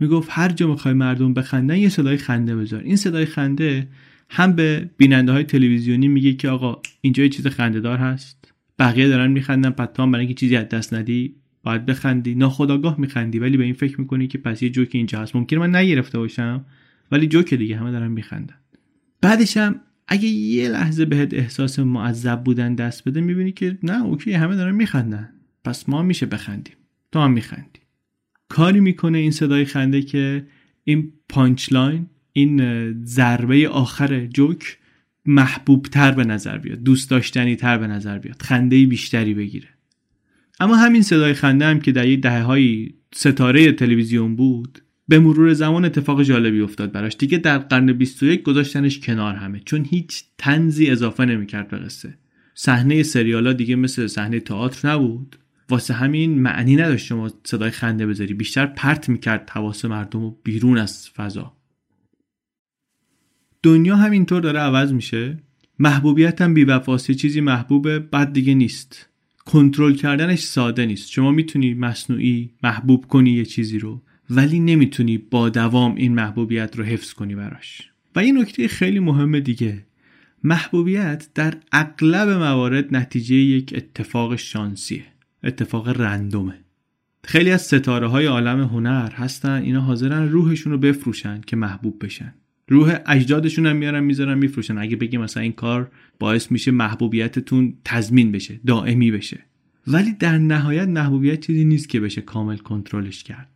می‌گفت 0.00 0.28
هر 0.32 0.48
جا 0.48 0.66
می‌خوای 0.66 0.94
مردم 0.94 1.34
بخندن 1.34 1.76
یه 1.76 1.88
صدای 1.88 2.16
خنده 2.16 2.56
بذار. 2.56 2.82
این 2.82 2.96
صدای 2.96 3.24
خنده 3.24 3.88
هم 4.30 4.52
به 4.52 4.90
بیننده 4.96 5.32
های 5.32 5.44
تلویزیونی 5.44 6.08
میگه 6.08 6.32
که 6.32 6.48
آقا 6.48 6.82
اینجا 7.00 7.22
یه 7.22 7.28
چیز 7.28 7.46
خنده 7.46 7.80
دار 7.80 7.98
هست. 7.98 8.52
بقیه 8.78 9.08
دارن 9.08 9.30
میخندن 9.30 9.70
تو 9.70 10.06
برای 10.06 10.20
اینکه 10.20 10.34
چیزی 10.34 10.56
از 10.56 10.68
دست 10.68 10.94
ندی 10.94 11.34
باید 11.62 11.86
بخندی. 11.86 12.34
ناخداگاه 12.34 13.00
میخندی 13.00 13.38
ولی 13.38 13.56
به 13.56 13.64
این 13.64 13.74
فکر 13.74 14.00
می‌کنی 14.00 14.26
که 14.26 14.38
پس 14.38 14.62
یه 14.62 14.70
جوک 14.70 14.88
اینجا 14.92 15.20
هست. 15.20 15.36
ممکنه 15.36 15.58
من 15.58 15.76
نگرفته 15.76 16.18
باشم 16.18 16.64
ولی 17.12 17.26
جوک 17.26 17.54
دیگه 17.54 17.76
همه 17.76 17.90
دارن 17.90 18.10
میخندن. 18.10 18.54
بعدش 19.20 19.56
هم 19.56 19.80
اگه 20.12 20.28
یه 20.28 20.68
لحظه 20.68 21.04
بهت 21.04 21.34
احساس 21.34 21.78
معذب 21.78 22.44
بودن 22.44 22.74
دست 22.74 23.08
بده 23.08 23.20
می‌بینی 23.20 23.52
که 23.52 23.78
نه 23.82 24.04
اوکی 24.04 24.32
همه 24.32 24.56
دارن 24.56 24.74
میخندن. 24.74 25.32
پس 25.64 25.88
ما 25.88 26.02
میشه 26.02 26.26
بخندیم. 26.26 26.74
تو 27.12 27.18
هم 27.18 27.32
میخندی. 27.32 27.80
کاری 28.48 28.80
می‌کنه 28.80 29.18
این 29.18 29.30
صدای 29.30 29.64
خنده 29.64 30.02
که 30.02 30.46
این 30.84 31.12
punch 31.28 31.72
line 31.72 32.06
این 32.32 33.04
ضربه 33.04 33.68
آخر 33.68 34.26
جوک 34.26 34.78
محبوب 35.26 35.86
تر 35.86 36.12
به 36.12 36.24
نظر 36.24 36.58
بیاد 36.58 36.78
دوست 36.78 37.10
داشتنی 37.10 37.56
تر 37.56 37.78
به 37.78 37.86
نظر 37.86 38.18
بیاد 38.18 38.42
خنده 38.42 38.86
بیشتری 38.86 39.34
بگیره. 39.34 39.68
اما 40.60 40.76
همین 40.76 41.02
صدای 41.02 41.34
خنده 41.34 41.66
هم 41.66 41.80
که 41.80 41.92
در 41.92 42.06
یک 42.06 42.20
دهه 42.20 42.88
ستاره 43.14 43.72
تلویزیون 43.72 44.36
بود 44.36 44.82
به 45.10 45.18
مرور 45.18 45.52
زمان 45.52 45.84
اتفاق 45.84 46.22
جالبی 46.22 46.60
افتاد 46.60 46.92
براش. 46.92 47.16
دیگه 47.18 47.38
در 47.38 47.58
قرن 47.58 47.92
21 47.92 48.42
گذاشتنش 48.42 49.00
کنار 49.00 49.34
همه 49.34 49.60
چون 49.64 49.84
هیچ 49.90 50.24
تنزی 50.38 50.90
اضافه 50.90 51.24
نمی‌کرد 51.24 51.68
به 51.68 51.78
قصه. 51.78 52.14
صحنه 52.54 53.02
سریالا 53.02 53.52
دیگه 53.52 53.76
مثل 53.76 54.06
صحنه 54.06 54.40
تئاتر 54.40 54.88
نبود. 54.88 55.38
واسه 55.68 55.94
همین 55.94 56.42
معنی 56.42 56.76
نداشت 56.76 57.06
شما 57.06 57.30
صدای 57.44 57.70
خنده 57.70 58.06
بذاری. 58.06 58.34
بیشتر 58.34 58.66
پرت 58.66 59.08
می‌کرد 59.08 59.50
حواس 59.50 59.84
مردم 59.84 60.24
و 60.24 60.34
بیرون 60.44 60.78
از 60.78 61.08
فضا. 61.08 61.52
دنیا 63.62 63.96
همینطور 63.96 64.40
داره 64.40 64.58
عوض 64.58 64.92
میشه. 64.92 65.38
محبوبیت 65.78 66.42
هم 66.42 66.54
بیوفاسی 66.54 67.14
چیزی 67.14 67.40
محبوبه 67.40 67.98
بعد 67.98 68.32
دیگه 68.32 68.54
نیست. 68.54 69.08
کنترل 69.44 69.94
کردنش 69.94 70.40
ساده 70.40 70.86
نیست. 70.86 71.10
شما 71.10 71.30
می‌تونی 71.30 71.74
مصنوعی 71.74 72.50
محبوب 72.62 73.06
کنی 73.06 73.30
یه 73.30 73.44
چیزی 73.44 73.78
رو. 73.78 74.02
ولی 74.30 74.60
نمی‌تونی 74.60 75.18
با 75.18 75.48
دوام 75.48 75.94
این 75.94 76.14
محبوبیت 76.14 76.76
رو 76.76 76.84
حفظ 76.84 77.12
کنی 77.12 77.34
براش. 77.34 77.90
و 78.16 78.24
یه 78.24 78.32
نکته 78.32 78.68
خیلی 78.68 78.98
مهم 78.98 79.40
دیگه. 79.40 79.84
محبوبیت 80.44 81.28
در 81.34 81.54
اغلب 81.72 82.28
موارد 82.28 82.96
نتیجه 82.96 83.34
یک 83.34 83.72
اتفاق 83.76 84.36
شانسیه 84.36 85.04
اتفاق 85.44 86.00
رندومه. 86.00 86.54
خیلی 87.24 87.50
از 87.50 87.62
ستاره 87.62 88.06
های 88.06 88.26
عالم 88.26 88.60
هنر 88.60 89.10
هستن 89.10 89.62
اینا 89.62 89.80
حاضرن 89.80 90.28
روحشون 90.28 90.72
رو 90.72 90.78
بفروشن 90.78 91.40
که 91.40 91.56
محبوب 91.56 92.04
بشن. 92.04 92.34
روح 92.68 92.98
اجدادشون 93.06 93.66
هم 93.66 93.76
میارن 93.76 94.04
می‌ذارن 94.04 94.38
میفروشن. 94.38 94.78
اگه 94.78 94.96
بگیم 94.96 95.20
مثلا 95.20 95.42
این 95.42 95.52
کار 95.52 95.90
باعث 96.18 96.52
میشه 96.52 96.70
محبوبیتتون 96.70 97.74
تضمین 97.84 98.32
بشه 98.32 98.60
دائمی 98.66 99.10
بشه. 99.10 99.40
ولی 99.86 100.12
در 100.12 100.38
نهایت 100.38 100.88
محبوبیت 100.88 101.40
چیزی 101.40 101.64
نیست 101.64 101.88
که 101.88 102.00
بشه 102.00 102.20
کامل 102.20 102.56
کنترلش 102.56 103.22
کرد. 103.22 103.48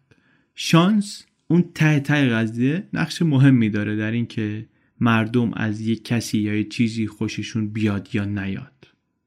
شانس 0.55 1.27
اون 1.49 1.65
ته 1.75 2.01
ته 2.01 2.29
قضیه 2.29 2.89
نقش 2.93 3.23
مهمی 3.23 3.71
داره 3.71 3.97
در 3.97 4.11
اینکه 4.11 4.67
مردم 5.01 5.53
از 5.55 5.81
یک 5.81 6.05
کسی 6.05 6.39
یا 6.39 6.55
یک 6.55 6.71
چیزی 6.71 7.07
خوششون 7.07 7.69
بیاد 7.69 8.09
یا 8.13 8.25
نیاد. 8.25 8.73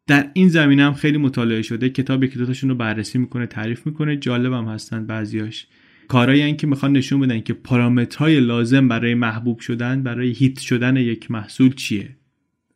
در 0.07 0.31
این 0.33 0.49
زمینه 0.49 0.83
هم 0.83 0.93
خیلی 0.93 1.17
مطالعه 1.17 1.61
شده. 1.61 1.89
کتاب 1.89 2.23
یکی 2.23 2.39
دوتاشون 2.39 2.69
رو 2.69 2.75
بررسی 2.75 3.17
می‌کنه 3.17 3.45
تعریف 3.45 3.85
می‌کنه. 3.85 4.17
جالبم 4.17 4.67
هستن 4.67 5.05
بعضیاش. 5.05 5.67
کارایی 6.07 6.41
این 6.41 6.57
که 6.57 6.67
می‌خوان 6.67 6.91
نشون 6.91 7.19
بدن 7.19 7.41
که 7.41 7.53
پارامترهای 7.53 8.39
لازم 8.39 8.87
برای 8.87 9.13
محبوب 9.13 9.59
شدن 9.59 10.03
برای 10.03 10.31
هیت 10.31 10.59
شدن 10.59 10.97
یک 10.97 11.31
محصول 11.31 11.73
چیه. 11.73 12.15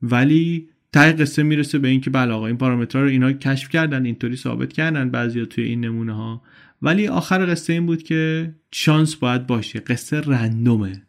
ولی 0.01 0.69
ته 0.93 1.11
قصه 1.11 1.43
می‌رسه 1.43 1.79
به 1.79 1.87
اینکه 1.87 2.09
بله 2.09 2.33
آقا 2.33 2.47
این 2.47 2.57
پارامترها 2.57 3.03
رو 3.03 3.09
اینا 3.09 3.31
کشف 3.31 3.69
کردن 3.69 4.05
اینطوری 4.05 4.35
ثابت 4.35 4.73
کردن 4.73 5.09
بعضیا 5.09 5.45
توی 5.45 5.63
این 5.63 5.85
نمونه 5.85 6.13
ها 6.13 6.41
ولی 6.81 7.07
آخر 7.07 7.51
قصه 7.51 7.73
این 7.73 7.85
بود 7.85 8.03
که 8.03 8.53
شانس 8.71 9.15
باید 9.15 9.47
باشه 9.47 9.79
قصه 9.79 10.21
رندومه. 10.21 11.01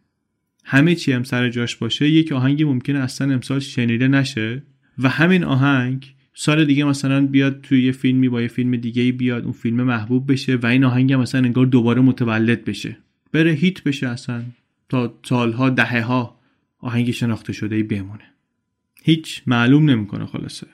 همه 0.65 0.95
چی 0.95 1.13
هم 1.13 1.23
سر 1.23 1.49
جاش 1.49 1.77
باشه 1.77 2.09
یک 2.09 2.33
آهنگی 2.33 2.65
ممکنه 2.65 2.99
اصلا 2.99 3.35
امسال 3.35 3.61
شنیده 3.61 4.09
نشه 4.09 4.63
و 4.99 5.09
همین 5.09 5.45
آهنگ 5.45 6.15
سال 6.35 6.65
دیگه 6.65 6.85
مثلا 6.85 7.27
بیاد 7.27 7.61
توی 7.61 7.85
یه 7.85 7.93
فیلمی 7.93 8.29
با 8.29 8.43
یه 8.43 8.49
فیلم 8.49 8.77
دیگه 8.77 9.13
بیاد 9.13 9.43
اون 9.45 9.53
فیلم 9.53 9.83
محبوب 9.83 10.33
بشه 10.33 10.57
و 10.57 10.67
این 10.67 10.85
آهنگ 10.85 11.13
هم 11.13 11.21
مثلا 11.21 11.41
انگار 11.41 11.67
دوباره 11.67 12.01
متولد 12.01 12.65
بشه. 12.65 12.97
بره 13.33 13.51
هیت 13.51 13.83
بشه 13.83 14.09
اصلا 14.09 14.43
تا 14.89 15.19
سالها 15.23 15.71
دهه 15.71 16.03
ها 16.03 16.41
آهنگ 16.79 17.11
شناخته 17.11 17.53
شده 17.53 17.83
بمونه. 17.83 18.32
هیچ 19.05 19.43
معلوم 19.47 19.91
نمی‌کنه 19.91 20.27
خلاصه. 20.27 20.67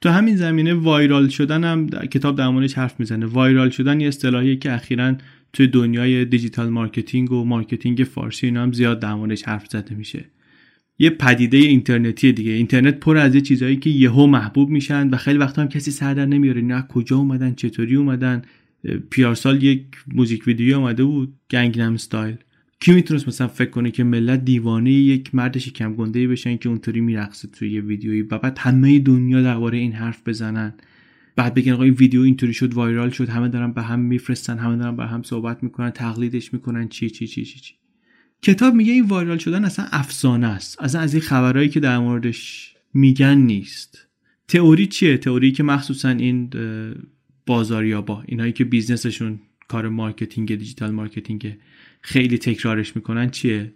تو 0.00 0.08
همین 0.08 0.36
زمینه 0.36 0.74
viral 0.74 1.28
شدن 1.28 1.64
هم 1.64 1.86
کتاب 1.88 2.36
در 2.36 2.48
موردش 2.48 2.74
حرف 2.74 3.00
می‌زنه. 3.00 3.26
viral 3.26 3.70
شدن 3.70 4.00
یه 4.00 4.08
اصطلاحیه 4.08 4.56
که 4.56 4.72
اخیرا 4.72 5.14
توی 5.52 5.66
دنیای 5.66 6.24
digital 6.24 6.68
marketing 6.68 7.32
و 7.32 7.44
marketing 7.44 7.98
فارسی 7.98 8.46
اینا 8.46 8.62
هم 8.62 8.72
زیاد 8.72 9.00
در 9.00 9.14
موردش 9.14 9.42
حرف 9.42 9.66
زده 9.66 9.94
میشه. 9.94 10.24
یه 10.98 11.10
پدیده 11.10 11.56
اینترنتی 11.56 12.32
دیگه. 12.32 12.52
اینترنت 12.52 13.00
پر 13.00 13.16
از 13.16 13.34
یه 13.34 13.40
چیزایی 13.40 13.76
که 13.76 13.90
یهو 13.90 14.26
محبوب 14.26 14.68
میشن 14.68 15.08
و 15.10 15.16
خیلی 15.16 15.38
وقتا 15.38 15.62
هم 15.62 15.68
کسی 15.68 15.90
سر 15.90 16.14
در 16.14 16.26
نمیاره. 16.26 16.60
از 16.60 16.86
کجا 16.88 17.16
اومدن؟ 17.16 17.54
چطوری 17.54 17.96
اومدن؟ 17.96 18.42
پیارسال 19.10 19.62
یک 19.62 19.82
موزیک 20.14 20.46
ویدیو 20.46 20.76
اومده 20.76 21.04
بود. 21.04 21.34
گنگنم 21.50 21.94
استایل 21.94 22.36
کی 22.80 22.92
می‌تونست 22.92 23.28
مثلا 23.28 23.48
فکر 23.48 23.70
کنه 23.70 23.90
که 23.90 24.04
ملت 24.04 24.44
دیوانه 24.44 24.92
یک 24.92 25.34
مرد 25.34 25.58
شکم 25.58 25.94
گنده 25.94 26.28
بشن 26.28 26.56
که 26.56 26.68
اونطوری 26.68 27.00
میرقصه 27.00 27.48
توی 27.48 27.72
یه 27.72 27.80
ویدیویی 27.80 28.22
و 28.22 28.38
بعد 28.38 28.58
همه 28.58 28.98
دنیا 28.98 29.42
درباره 29.42 29.78
این 29.78 29.92
حرف 29.92 30.28
بزنن؟ 30.28 30.74
بعد 31.36 31.54
بگن 31.54 31.72
آقا 31.72 31.82
این 31.82 31.94
ویدیو 31.94 32.20
اینطوری 32.20 32.54
شد 32.54 32.74
وایرال 32.74 33.10
شد 33.10 33.28
همه 33.28 33.48
دارن 33.48 33.72
به 33.72 33.82
هم 33.82 34.00
میفرستن 34.00 34.58
همه 34.58 34.76
دارن 34.76 34.96
به 34.96 35.06
هم 35.06 35.22
صحبت 35.22 35.62
می‌کنن 35.62 35.90
تقلیدش 35.90 36.52
می‌کنن 36.52 36.88
چی 36.88 37.10
چی 37.10 37.26
چی 37.26 37.44
چی, 37.44 37.60
چی. 37.60 37.74
کتاب 38.42 38.74
میگه 38.74 38.92
این 38.92 39.04
وایرال 39.04 39.38
شدن 39.38 39.64
اصلا 39.64 39.86
افسانه 39.92 40.46
است. 40.46 40.82
اصلا 40.82 41.00
از 41.00 41.14
این 41.14 41.22
خبرهایی 41.22 41.68
که 41.68 41.80
در 41.80 41.98
موردش 41.98 42.74
میگن 42.94 43.38
نیست. 43.38 44.06
تئوری 44.48 44.86
چیه؟ 44.86 45.16
تئوری 45.16 45.52
که 45.52 45.62
مخصوصا 45.62 46.08
این 46.08 46.50
بازاریابا 47.46 48.22
اینایی 48.26 48.52
که 48.52 48.64
business 48.64 49.15
شون 49.15 49.40
کار 49.68 49.88
marketing 49.88 50.54
digital 50.54 50.90
marketing 50.90 51.56
خیلی 52.08 52.38
تکرارش 52.38 52.96
می‌کنن 52.96 53.30
چیه؟ 53.30 53.72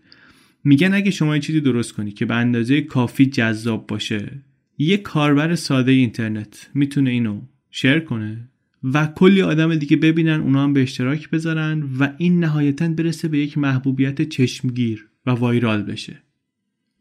میگن 0.64 0.94
اگه 0.94 1.10
شما 1.10 1.34
یه 1.34 1.42
چیزی 1.42 1.60
درست 1.60 1.92
کنی 1.92 2.12
که 2.12 2.26
به 2.26 2.34
اندازه 2.34 2.80
کافی 2.80 3.26
جذاب 3.26 3.86
باشه 3.86 4.42
یه 4.78 4.96
کاربر 4.96 5.54
ساده 5.54 5.92
اینترنت 5.92 6.70
می‌تونه 6.74 7.10
اینو 7.10 7.40
share 7.70 7.98
کنه 7.98 8.48
و 8.84 9.06
کلی 9.06 9.42
آدم 9.42 9.74
دیگه 9.74 9.96
ببینن 9.96 10.40
اونا 10.40 10.64
هم 10.64 10.72
به 10.72 10.82
اشتراک 10.82 11.30
بذارن 11.30 11.82
و 11.98 12.08
این 12.18 12.40
نهایتا 12.40 12.88
برسه 12.88 13.28
به 13.28 13.38
یک 13.38 13.58
محبوبیت 13.58 14.22
چشمگیر 14.22 15.08
و 15.26 15.30
viral 15.30 15.82
بشه. 15.82 16.22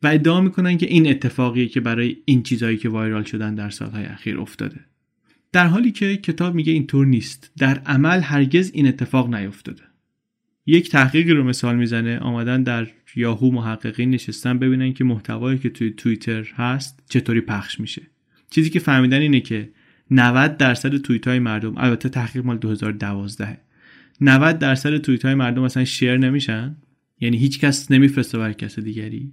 و 0.03 0.07
ادعا 0.07 0.41
می‌کنن 0.41 0.77
که 0.77 0.85
این 0.85 1.09
اتفاقیه 1.09 1.67
که 1.67 1.79
برای 1.79 2.17
این 2.25 2.43
چیزهایی 2.43 2.77
که 2.77 2.89
وایرال 2.89 3.23
شدن 3.23 3.55
در 3.55 3.69
سالهای 3.69 4.05
اخیر 4.05 4.39
افتاده. 4.39 4.79
در 5.51 5.67
حالی 5.67 5.91
که 5.91 6.17
کتاب 6.17 6.55
میگه 6.55 6.73
اینطور 6.73 7.05
نیست. 7.05 7.51
در 7.57 7.77
عمل 7.79 8.19
هرگز 8.19 8.71
این 8.73 8.87
اتفاق 8.87 9.35
نیفتاده. 9.35 9.90
یک 10.65 10.89
تحقیقی 10.89 11.31
رو 11.31 11.43
مثال 11.43 11.75
می‌زنه. 11.75 12.19
آمدن 12.19 12.63
در 12.63 12.87
یاهو 13.15 13.51
محققین 13.51 14.09
نشستن 14.09 14.59
ببینن 14.59 14.93
که 14.93 15.03
محتوایی 15.03 15.57
که 15.59 15.69
توی 15.69 15.91
توییتر 15.91 16.43
هست 16.43 17.03
چطوری 17.09 17.41
پخش 17.41 17.79
میشه. 17.79 18.01
چیزی 18.49 18.69
که 18.69 18.79
فهمیدن 18.79 19.21
اینه 19.21 19.39
که 19.39 19.69
90 20.11 20.57
درصد 20.57 20.97
توییت 20.97 21.27
های 21.27 21.39
مردم 21.39 21.77
البته 21.77 22.09
تحقیق 22.09 22.45
مال 22.45 22.57
2012 22.57 23.57
90 24.21 24.59
درصد 24.59 24.97
توییت 24.97 25.25
های 25.25 25.35
مردم 25.35 25.63
اصلا 25.63 25.85
شیر 25.85 26.17
نمیشن. 26.17 26.75
یعنی 27.19 27.37
هیچ 27.37 27.59
کس 27.59 27.91
نمیفرسته 27.91 28.37
بر 28.37 28.53
کس 28.53 28.79
دیگری. 28.79 29.31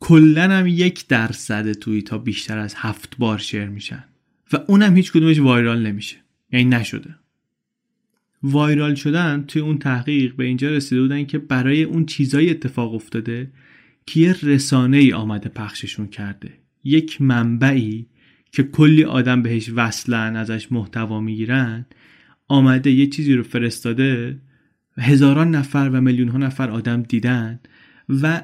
کلا 0.00 0.42
هم 0.42 0.66
یک 0.66 1.06
درصد 1.06 1.72
توییت 1.72 2.08
ها 2.08 2.18
بیشتر 2.18 2.58
از 2.58 2.74
هفت 2.76 3.16
بار 3.18 3.38
شیر 3.38 3.64
میشن. 3.64 4.04
و 4.52 4.56
اونم 4.66 4.96
هیچ 4.96 5.12
کدومش 5.12 5.38
وایرال 5.38 5.86
نمیشه. 5.86 6.16
یعنی 6.52 6.64
نشده. 6.64 7.14
وایرال 8.42 8.94
شدن 8.94 9.44
توی 9.48 9.62
اون 9.62 9.78
تحقیق 9.78 10.36
به 10.36 10.44
اینجا 10.44 10.70
رسیده 10.70 11.00
بودن 11.00 11.24
که 11.24 11.38
برای 11.38 11.82
اون 11.82 12.06
چیزایی 12.06 12.50
اتفاق 12.50 12.94
افتاده 12.94 13.50
که 14.06 14.20
یه 14.20 14.36
رسانه 14.42 14.96
ای 14.96 15.12
آمده 15.12 15.48
پخششون 15.48 16.06
کرده. 16.06 16.52
یک 16.84 17.22
منبعی 17.22 18.06
که 18.52 18.62
کلی 18.62 19.04
آدم 19.04 19.42
بهش 19.42 19.70
وصلن 19.74 20.36
ازش 20.36 20.72
محتوا 20.72 21.20
می‌گیرن 21.20 21.86
آمده 22.48 22.90
یه 22.90 23.06
چیزی 23.06 23.34
رو 23.34 23.42
فرستاده 23.42 24.40
هزاران 24.98 25.50
نفر 25.50 25.90
و 25.92 26.00
میلیون 26.00 26.28
ها 26.28 26.38
نفر 26.38 26.70
آدم 26.70 27.02
دیدن 27.02 27.60
و 28.08 28.42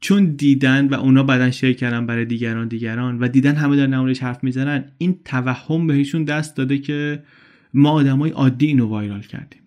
چون 0.00 0.24
دیدن 0.24 0.88
و 0.88 0.94
اونا 0.94 1.22
بعدا 1.22 1.50
share 1.50 1.72
کردن 1.72 2.06
برای 2.06 2.24
دیگران 2.24 2.68
دیگران 2.68 3.18
هم 3.18 3.28
دیدن 3.28 3.54
همه 3.54 3.76
در 3.76 3.86
موردش 3.86 4.22
حرف 4.22 4.44
می‌زنن 4.44 4.84
این 4.98 5.18
توهم 5.24 5.86
بهشون 5.86 6.24
دست 6.24 6.56
داده 6.56 6.78
که 6.78 7.22
ما 7.74 7.90
آدمای 7.90 8.30
عادی 8.30 8.66
اینو 8.66 8.86
viral 8.86 9.22
کردیم. 9.22 9.60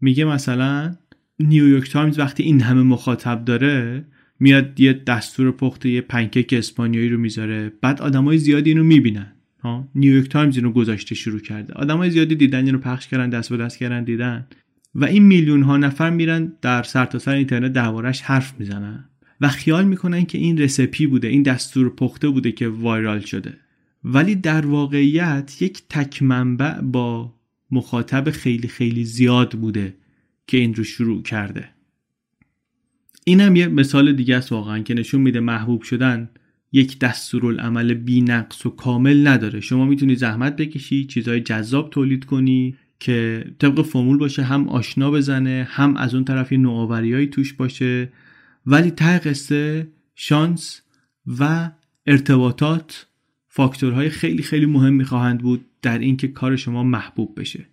میگه 0.00 0.24
مثلا 0.24 0.96
نیویورک 1.38 1.90
تایمز 1.90 2.18
وقتی 2.18 2.42
این 2.42 2.60
همه 2.60 2.82
مخاطب 2.82 3.44
داره 3.44 4.04
میاد 4.40 4.80
یه 4.80 4.92
دستور 4.92 5.52
پخت 5.52 5.86
یه 5.86 6.00
پنکیک 6.00 6.52
اسپانیایی 6.52 7.08
رو 7.08 7.18
می‌ذاره 7.18 7.72
بعد 7.80 8.02
آدمای 8.02 8.38
زیادی 8.38 8.70
اینو 8.70 8.84
می‌بینن. 8.84 9.32
نیویورک 9.94 10.28
تایمز 10.28 10.56
اینو 10.56 10.72
گذاشته 10.72 11.14
شروع 11.14 11.40
کرده. 11.40 11.74
آدمای 11.74 12.10
زیادی 12.10 12.34
دیدن 12.34 12.66
اینو 12.66 12.78
پخش 12.78 13.08
کردن 13.08 13.30
دست 13.30 13.50
به 13.50 13.56
دست 13.56 13.78
کردن 13.78 14.04
دیدن. 14.04 14.46
و 14.94 15.04
این 15.04 15.22
میلیون 15.22 15.62
ها 15.62 15.76
نفر 15.76 16.10
میرن 16.10 16.52
در 16.62 16.82
سرتاسر 16.82 17.36
اینترنت 17.36 17.72
دربارش 17.72 18.22
حرف 18.22 18.54
می‌زنن. 18.58 19.04
و 19.40 19.48
خیال 19.48 19.84
می‌کنن 19.84 20.24
که 20.24 20.38
این 20.38 20.58
recipe 20.58 21.06
بوده 21.06 21.28
این 21.28 21.42
دستور 21.42 21.94
پخته 21.94 22.28
بوده 22.28 22.52
که 22.52 22.68
viral 22.68 23.20
شده. 23.20 23.56
ولی 24.04 24.34
در 24.34 24.66
واقعیت 24.66 25.62
یک 25.62 25.82
تک 25.88 26.22
منبع 26.22 26.80
با 26.80 27.34
مخاطب 27.70 28.30
خیلی 28.30 28.68
خیلی 28.68 29.04
زیاد 29.04 29.58
بوده 29.58 29.94
که 30.46 30.56
این 30.56 30.74
رو 30.74 30.84
شروع 30.84 31.22
کرده. 31.22 31.68
این 33.24 33.40
هم 33.40 33.56
یه 33.56 33.68
مثال 33.68 34.12
دیگه 34.12 34.36
است 34.36 34.52
واقعا 34.52 34.78
که 34.78 34.94
نشون 34.94 35.20
میده 35.20 35.40
محبوب 35.40 35.82
شدن 35.82 36.30
یک 36.72 36.98
دستورالعمل 36.98 37.94
بی 37.94 38.20
نقص 38.20 38.66
و 38.66 38.70
کامل 38.70 39.26
نداره. 39.26 39.60
شما 39.60 39.84
می‌تونی 39.84 40.14
زحمت 40.14 40.56
بکشی 40.56 41.04
چیزهای 41.04 41.40
جذاب 41.40 41.90
تولید 41.90 42.24
کنی 42.24 42.76
که 43.00 43.44
طبق 43.58 43.82
فرمول 43.82 44.18
باشه 44.18 44.42
هم 44.42 44.68
آشنا 44.68 45.10
بزنه 45.10 45.66
هم 45.70 45.96
از 45.96 46.14
اون 46.14 46.24
طرف 46.24 46.52
نوآوریایی 46.52 47.26
توش 47.26 47.52
باشه. 47.52 48.12
ولی 48.66 48.90
ته 48.90 49.18
قصه 49.18 49.88
شانس 50.14 50.82
و 51.38 51.70
ارتباطات 52.06 53.06
فاکتورهای 53.52 54.10
خیلی 54.10 54.42
خیلی 54.42 54.66
مهم 54.66 55.02
خواهند 55.02 55.40
بود 55.40 55.66
در 55.82 55.98
اینکه 55.98 56.28
کار 56.28 56.56
شما 56.56 56.82
محبوب 56.82 57.40
بشه 57.40 57.66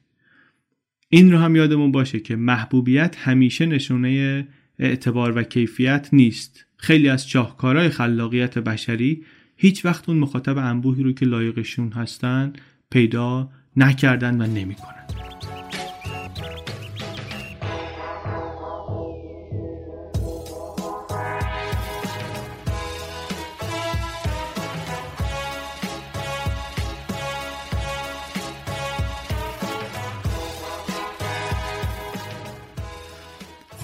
این 1.09 1.31
رو 1.31 1.37
هم 1.37 1.55
یادمون 1.55 1.91
باشه 1.91 2.19
که 2.19 2.35
محبوبیت 2.35 3.15
همیشه 3.17 3.65
نشونه 3.65 4.47
اعتبار 4.79 5.37
و 5.37 5.43
کیفیت 5.43 6.09
نیست 6.13 6.65
خیلی 6.77 7.09
از 7.09 7.29
شاهکارهای 7.29 7.89
خلاقیت 7.89 8.57
بشری 8.57 9.23
هیچ 9.57 9.85
وقت 9.85 10.09
اون 10.09 10.17
مخاطب 10.17 10.57
انبوهی 10.57 11.03
رو 11.03 11.11
که 11.11 11.25
لایقشون 11.25 11.91
هستن 11.91 12.53
پیدا 12.89 13.49
نکردن 13.75 14.41
و 14.41 14.47
نمی‌کنن. 14.47 15.37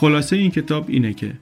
خلاصه 0.04 0.36
این 0.36 0.52
کتاب 0.52 0.86
اینه 0.90 1.14
که 1.14 1.34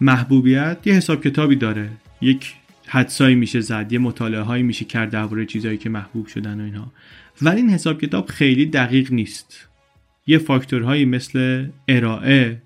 محبوبیت 0.00 0.78
یه 0.84 0.94
حساب 0.94 1.24
کتابی 1.24 1.56
داره. 1.56 1.90
یک 2.20 2.54
حدسایی 2.86 3.34
میشه 3.34 3.60
زد 3.60 3.92
یه 3.92 3.98
مطالعه 3.98 4.40
هایی 4.40 4.62
میشه 4.62 4.84
کرد 4.84 5.10
درباره 5.10 5.46
چیزهایی 5.46 5.78
که 5.78 5.88
محبوب 5.88 6.26
شدن 6.26 6.60
و 6.60 6.64
اینها. 6.64 6.92
ولی 7.42 7.56
این 7.56 7.70
حساب 7.70 8.00
کتاب 8.00 8.26
خیلی 8.26 8.66
دقیق 8.66 9.12
نیست. 9.12 9.68
یه 10.26 10.38
فاکتورهایی 10.38 11.04
مثل 11.04 11.66
ارائه 11.88 12.62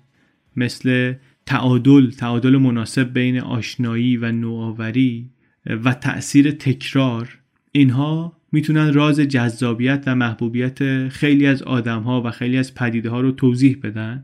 مثل 0.55 1.13
تعادل 1.45 2.11
تعادل 2.11 2.57
مناسب 2.57 3.13
بین 3.13 3.39
آشنایی 3.39 4.17
و 4.17 4.31
نوآوری 4.31 5.29
و 5.65 5.93
تأثیر 5.93 6.51
تکرار 6.51 7.39
اینها 7.71 8.33
می‌تونن 8.51 8.93
راز 8.93 9.19
جذابیت 9.19 10.03
و 10.07 10.15
محبوبیت 10.15 11.07
خیلی 11.07 11.47
از 11.47 11.63
آدم 11.63 12.01
ها 12.01 12.21
و 12.21 12.31
خیلی 12.31 12.57
از 12.57 12.75
پدیده 12.75 13.09
ها 13.09 13.21
رو 13.21 13.31
توضیح 13.31 13.77
بدن. 13.83 14.23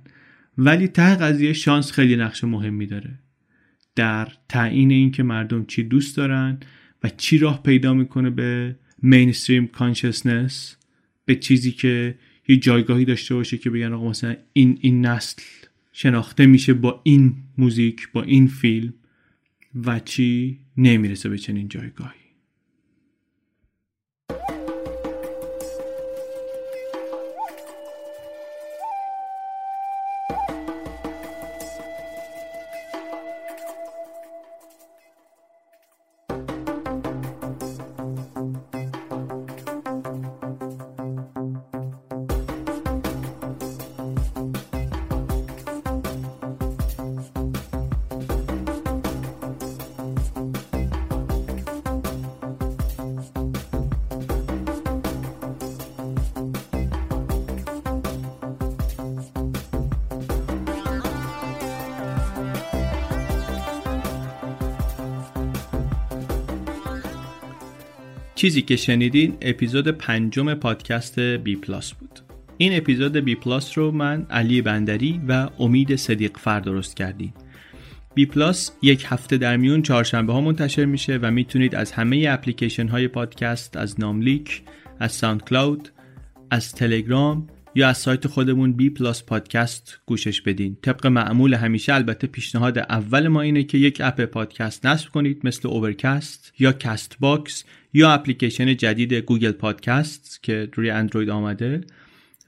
ولی 0.63 0.87
ته 0.87 1.15
قضیه 1.15 1.53
شانس 1.53 1.91
خیلی 1.91 2.15
نقش 2.15 2.43
مهمی 2.43 2.85
داره. 2.85 3.19
در 3.95 4.27
تعیین 4.49 4.91
اینکه 4.91 5.23
مردم 5.23 5.65
چی 5.65 5.83
دوست 5.83 6.17
دارن 6.17 6.59
و 7.03 7.09
چی 7.09 7.37
راه 7.37 7.63
پیدا 7.63 7.93
می‌کنه 7.93 8.29
به 8.29 8.75
مینستریم 9.01 9.67
کانشسنس 9.67 10.75
به 11.25 11.35
چیزی 11.35 11.71
که 11.71 12.15
یه 12.47 12.57
جایگاهی 12.57 13.05
داشته 13.05 13.35
باشه 13.35 13.57
که 13.57 13.69
بگن 13.69 13.93
آقا 13.93 14.09
مثلا 14.09 14.35
این 14.53 14.77
این 14.81 15.05
نسل 15.05 15.41
شناخته 15.91 16.45
میشه 16.45 16.73
با 16.73 17.01
این 17.03 17.35
موزیک 17.57 18.11
با 18.11 18.23
این 18.23 18.47
فیلم 18.47 18.93
و 19.85 19.99
چی 19.99 20.59
نمی‌رسه 20.77 21.29
به 21.29 21.37
چنین 21.37 21.67
جایگاهی. 21.67 22.20
چیزی 68.41 68.61
که 68.61 68.75
شنیدین 68.75 69.37
اپیزود 69.41 69.87
پنجم 69.87 70.53
پادکست 70.53 71.19
بی 71.19 71.55
پلاس 71.55 71.93
بود. 71.93 72.19
این 72.57 72.77
اپیزود 72.77 73.17
بی 73.17 73.35
پلاس 73.35 73.77
رو 73.77 73.91
من 73.91 74.25
علی 74.29 74.61
بندری 74.61 75.21
و 75.27 75.49
امید 75.59 75.95
صدیق 75.95 76.37
فر 76.37 76.59
درست 76.59 76.95
کردیم. 76.95 77.33
بی 78.13 78.25
پلاس 78.25 78.71
یک 78.81 79.05
هفته 79.07 79.37
در 79.37 79.57
میون 79.57 79.81
چهارشنبه 79.81 80.33
ها 80.33 80.41
منتشر 80.41 80.85
میشه 80.85 81.19
و 81.21 81.31
می‌تونید 81.31 81.75
از 81.75 81.91
همه 81.91 82.25
اپلیکیشن 82.29 82.87
های 82.87 83.07
پادکست 83.07 83.77
از 83.77 83.99
ناملیک 83.99 84.61
از 84.99 85.11
ساوند 85.11 85.43
کلاود 85.43 85.89
از 86.51 86.71
تلگرام 86.71 87.47
یا 87.75 87.89
از 87.89 87.97
سایت 87.97 88.27
خودمون 88.27 88.73
بی 88.73 88.89
پلاس 88.89 89.23
پادکست 89.23 89.99
گوشش 90.05 90.41
بدین. 90.41 90.77
طبق 90.81 91.07
معمول 91.07 91.53
همیشه 91.53 91.93
البته 91.93 92.27
پیشنهاد 92.27 92.79
اول 92.79 93.27
ما 93.27 93.41
اینه 93.41 93.63
که 93.63 93.77
یک 93.77 94.01
app 94.03 94.21
پادکست 94.21 94.85
نصب 94.85 95.09
کنید 95.09 95.41
مثل 95.43 95.67
Overcast 95.67 96.53
یا 96.59 96.71
Castbox 96.71 97.63
یا 97.93 98.11
اپلیکیشن 98.11 98.75
جدید 98.75 99.13
Google 99.13 99.51
Podcast 99.51 100.43
که 100.43 100.69
روی 100.73 100.89
اندروید 100.89 101.29
آمده 101.29 101.81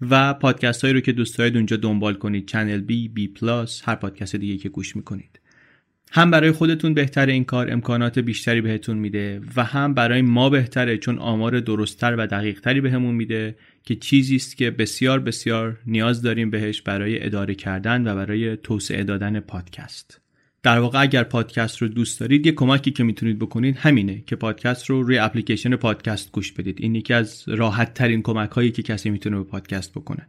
و 0.10 0.34
پادکست 0.34 0.82
هایی 0.82 0.94
رو 0.94 1.00
که 1.00 1.12
دوست 1.12 1.38
دارید 1.38 1.56
اونجا 1.56 1.78
دنبال 1.78 2.14
کنید. 2.14 2.46
چنل 2.48 2.82
بی، 2.82 3.08
بی 3.08 3.28
پلاس 3.28 3.82
هر 3.86 3.96
پادکست 3.96 4.36
دیگه 4.36 4.58
که 4.58 4.70
گوش 4.70 4.96
می‌کنید. 4.96 5.40
هم 6.12 6.32
برای 6.32 6.52
خودتون 6.52 6.94
بهتر 6.94 7.26
این 7.26 7.44
کار 7.44 7.72
امکانات 7.72 8.20
بیشتری 8.20 8.62
بهتون 8.62 8.98
میده 8.98 9.42
و 9.56 9.64
هم 9.64 9.94
برای 9.94 10.22
ما 10.22 10.50
بهتره 10.50 10.98
چون 10.98 11.20
آمار 11.20 11.60
درستتر 11.60 12.16
و 12.16 12.28
دقیقتری 12.28 12.82
بهمون 12.82 13.16
میده. 13.16 13.56
که 13.84 13.96
چیزی 13.96 14.36
است 14.36 14.58
که 14.58 14.72
بسیار 14.72 15.20
بسیار 15.20 15.80
نیاز 15.86 16.22
داریم 16.22 16.50
بهش 16.50 16.82
برای 16.82 17.26
اداره 17.26 17.56
کردن 17.56 18.08
و 18.08 18.16
برای 18.16 18.58
توسعه 18.58 19.04
دادن 19.04 19.40
پادکست. 19.40 20.22
در 20.64 20.80
واقع 20.80 21.02
اگر 21.02 21.24
پادکست 21.24 21.78
رو 21.78 21.88
دوست 21.88 22.20
دارید 22.20 22.46
یه 22.46 22.52
کمکی 22.52 22.92
که 22.92 23.04
می‌تونید 23.04 23.40
بکنید 23.40 23.78
همینه 23.78 24.24
که 24.28 24.36
پادکست 24.36 24.86
رو 24.86 25.04
روی 25.04 25.18
اپلیکیشن 25.18 25.76
پادکست 25.76 26.32
گوش 26.32 26.52
بدید. 26.52 26.78
این 26.82 26.96
یکی 26.96 27.14
از 27.14 27.44
راحت 27.48 27.94
ترین 27.94 28.22
کمک 28.22 28.52
هایی 28.52 28.72
که 28.72 28.84
کسی 28.84 29.10
می‌تونه 29.10 29.38
به 29.38 29.44
پادکست 29.44 29.92
بکنه. 29.92 30.28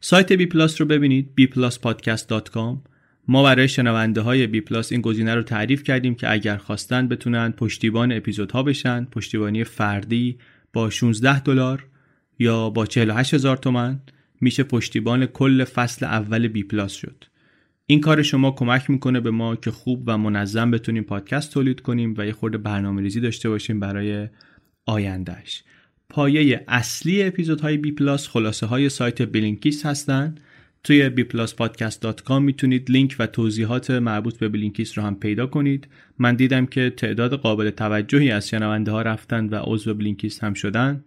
سایت 0.00 0.32
بی 0.32 0.46
پلاس 0.46 0.80
رو 0.80 0.86
ببینید 0.86 1.30
bpluspodcast.com 1.40 2.76
ما 3.28 3.42
برای 3.42 3.68
شنونده 3.68 4.20
های 4.20 4.46
بی 4.46 4.60
پلاس 4.60 4.92
این 4.92 5.00
گزینه 5.00 5.34
رو 5.34 5.42
تعریف 5.42 5.82
کردیم 5.82 6.14
که 6.14 6.32
اگر 6.32 6.56
خواستن 6.56 7.08
بتونن 7.08 7.52
پشتیبان 7.52 8.12
اپیزودها 8.12 8.62
بشن. 8.62 9.04
پشتیبانی 9.04 9.64
فردی 9.64 10.38
با 10.72 10.90
16 10.90 11.40
دلار. 11.40 11.86
یا 12.38 12.70
با 12.70 12.86
48 12.86 13.34
هزار 13.34 13.56
تومن 13.56 14.00
میشه 14.40 14.62
پشتیبان 14.62 15.26
کل 15.26 15.64
فصل 15.64 16.06
اول 16.06 16.48
بی 16.48 16.62
پلاس 16.62 16.92
شد. 16.92 17.24
این 17.86 18.00
کار 18.00 18.22
شما 18.22 18.50
کمک 18.50 18.90
می‌کنه 18.90 19.20
به 19.20 19.30
ما 19.30 19.56
که 19.56 19.70
خوب 19.70 20.02
و 20.06 20.18
منظم 20.18 20.70
بتونیم 20.70 21.02
پادکست 21.02 21.52
تولید 21.52 21.80
کنیم 21.80 22.14
و 22.18 22.26
یه 22.26 22.32
خورده 22.32 22.58
برنامه 22.58 23.02
ریزی 23.02 23.20
داشته 23.20 23.48
باشیم 23.48 23.80
برای 23.80 24.28
آیندهش 24.86 25.64
پایه 26.08 26.64
اصلی 26.68 27.22
اپیزودهای 27.22 27.76
بی 27.76 27.92
پلاس 27.92 28.28
خلاصه 28.28 28.66
های 28.66 28.88
سایت 28.88 29.22
Blinkist 29.22 29.86
هستن. 29.86 30.34
توی 30.84 31.10
bpluspodcast.com 31.16 32.30
می‌تونید 32.30 32.90
لینک 32.90 33.16
و 33.18 33.26
توضیحات 33.26 33.90
مربوط 33.90 34.38
به 34.38 34.48
Blinkist 34.48 34.98
رو 34.98 35.04
هم 35.04 35.14
پیدا 35.14 35.46
کنید. 35.46 35.88
من 36.18 36.34
دیدم 36.34 36.66
که 36.66 36.90
تعداد 36.90 37.34
قابل 37.34 37.70
توجهی 37.70 38.30
از 38.30 38.48
شنونده 38.48 38.90
ها 38.90 39.02
رفتن 39.02 39.48
و 39.48 39.60
عضو 39.64 39.94
Blinkist 39.94 40.44
هم 40.44 40.54
شدن. 40.54 41.04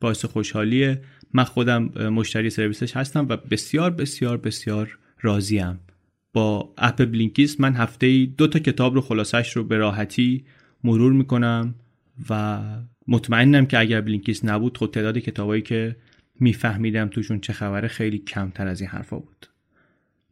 باعث 0.00 0.24
خوشحالیه. 0.24 1.00
من 1.32 1.44
خودم 1.44 1.84
مشتری 2.08 2.50
سرویسش 2.50 2.96
هستم 2.96 3.26
و 3.28 3.36
بسیار 3.36 3.90
بسیار 3.90 4.36
بسیار 4.36 4.98
راضیم. 5.20 5.80
با 6.32 6.74
app 6.78 7.04
Blinkist 7.04 7.60
من 7.60 7.74
هفته 7.74 8.06
ای 8.06 8.26
دو 8.26 8.46
تا 8.46 8.58
کتاب 8.58 8.94
رو 8.94 9.00
خلاصش 9.00 9.56
رو 9.56 9.64
به 9.64 9.76
راحتی 9.76 10.44
مرور 10.84 11.12
می‌کنم 11.12 11.74
و 12.30 12.62
مطمئنم 13.08 13.66
که 13.66 13.78
اگر 13.78 14.00
Blinkist 14.00 14.44
نبود 14.44 14.78
خب 14.78 14.90
تعداد 14.92 15.18
کتابایی 15.18 15.62
که 15.62 15.96
میفهمیدم 16.40 17.08
توشون 17.08 17.40
چه 17.40 17.52
خبره 17.52 17.88
خیلی 17.88 18.18
کمتر 18.18 18.66
از 18.68 18.80
این 18.80 18.90
حرفا 18.90 19.18
بود. 19.18 19.46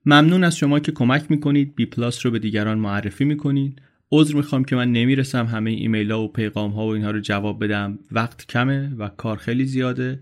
ممنون 0.07 0.45
از 0.45 0.57
شما 0.57 0.81
که 0.81 0.93
کمک 0.93 1.31
می‌کنید. 1.31 1.75
بی 1.75 1.87
پلاس 1.87 2.27
رو 2.27 2.33
به 2.33 2.39
دیگران 2.39 2.79
معرفی 2.79 3.25
می‌کنید. 3.25 3.83
عذر 4.17 4.37
می‌خوام 4.37 4.65
که 4.65 4.77
من 4.77 4.93
نمی‌رسم 4.93 5.47
همه 5.47 5.71
ایمیل 5.71 6.11
ها 6.11 6.23
و 6.23 6.29
پیغام 6.29 6.71
ها 6.71 6.87
و 6.87 6.91
اینها 6.91 7.11
رو 7.11 7.21
جواب 7.21 7.65
بدم. 7.65 7.99
وقت 8.13 8.47
کمه 8.47 8.95
و 8.99 9.09
کار 9.09 9.37
خیلی 9.37 9.65
زیاده. 9.65 10.21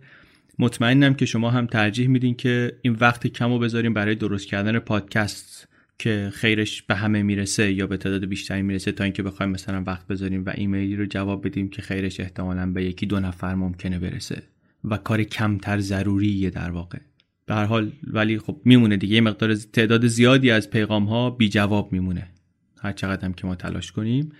مطمئنم 0.58 1.14
که 1.14 1.26
شما 1.26 1.50
هم 1.50 1.66
ترجیح 1.66 2.08
میدین 2.08 2.34
که 2.34 2.72
این 2.82 2.96
وقت 3.00 3.26
کم 3.26 3.52
رو 3.52 3.58
بذاریم 3.58 3.94
برای 3.94 4.14
درست 4.14 4.46
کردن 4.46 4.78
پادکست 4.78 5.68
که 5.98 6.30
خیرش 6.34 6.82
به 6.82 6.94
همه 6.94 7.22
می‌رسه 7.22 7.72
یا 7.72 7.86
به 7.86 7.96
تعداد 7.96 8.24
بیشتری 8.24 8.62
می‌رسه 8.62 8.92
تا 8.92 9.04
اینکه 9.04 9.22
بخوایم 9.22 9.52
مثلا 9.52 9.82
وقت 9.86 10.06
بذاریم 10.06 10.44
و 10.44 10.52
ایمیلی 10.54 10.96
رو 10.96 11.06
جواب 11.06 11.46
بدیم 11.46 11.68
که 11.68 11.82
خیرش 11.82 12.20
احتمالا 12.20 12.72
به 12.72 12.84
یکی 12.84 13.06
دو 13.06 13.20
نفر 13.20 13.54
ممکنه 13.54 13.98
برسه 13.98 14.42
و 14.84 14.96
کار 14.96 15.22
کمتر 15.22 15.78
ضروریه 15.78 16.50
در 16.50 16.70
واقع. 16.70 16.98
به 17.46 17.54
هر 17.54 17.64
حال 17.64 17.92
ولی 18.04 18.38
خب 18.38 18.60
میمونه 18.64 18.96
دیگه. 18.96 19.14
یه 19.14 19.20
مقدار 19.20 19.54
تعداد 19.54 20.06
زیادی 20.06 20.50
از 20.50 20.70
پیغام 20.70 21.04
ها 21.04 21.30
بی 21.30 21.48
جواب 21.48 21.92
میمونه. 21.92 22.31
هر 22.82 22.92
چقدر 22.92 23.24
هم 23.24 23.32
که 23.32 23.46
ما 23.46 23.54
تلاش 23.54 23.92
کنیم 23.92 24.32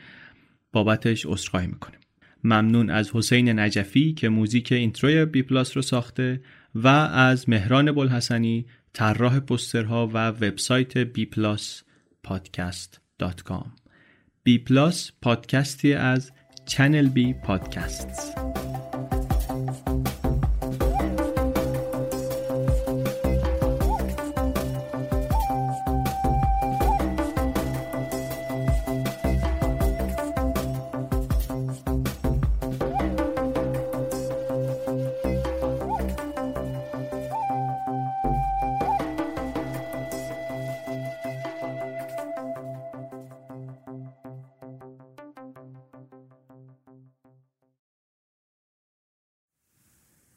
بابتش 0.72 1.26
عذرخواهی 1.26 1.66
می‌کنیم. 1.66 2.01
ممنون 2.45 2.90
از 2.90 3.11
حسین 3.14 3.59
نجفی 3.59 4.12
که 4.12 4.28
موزیک 4.28 4.72
intro 4.72 5.16
ی 5.16 5.24
بی 5.24 5.43
پلاس 5.43 5.76
رو 5.76 5.82
ساخته 5.82 6.40
و 6.74 6.88
از 6.88 7.49
مهران 7.49 7.93
بلحسنی 7.93 8.66
طراح 8.93 9.40
پوسترها 9.40 10.07
و 10.07 10.28
وبسایت 10.28 10.99
بی 10.99 11.26
پلاس 11.26 11.82
پادکست 12.22 13.01
dot 13.18 13.43
com. 13.43 13.72
بی 14.43 14.59
پلاس 14.59 15.11
پادکستی 15.22 15.95
از 15.95 16.32
چنل 16.66 17.09
بی 17.09 17.34
پادکست 17.34 18.38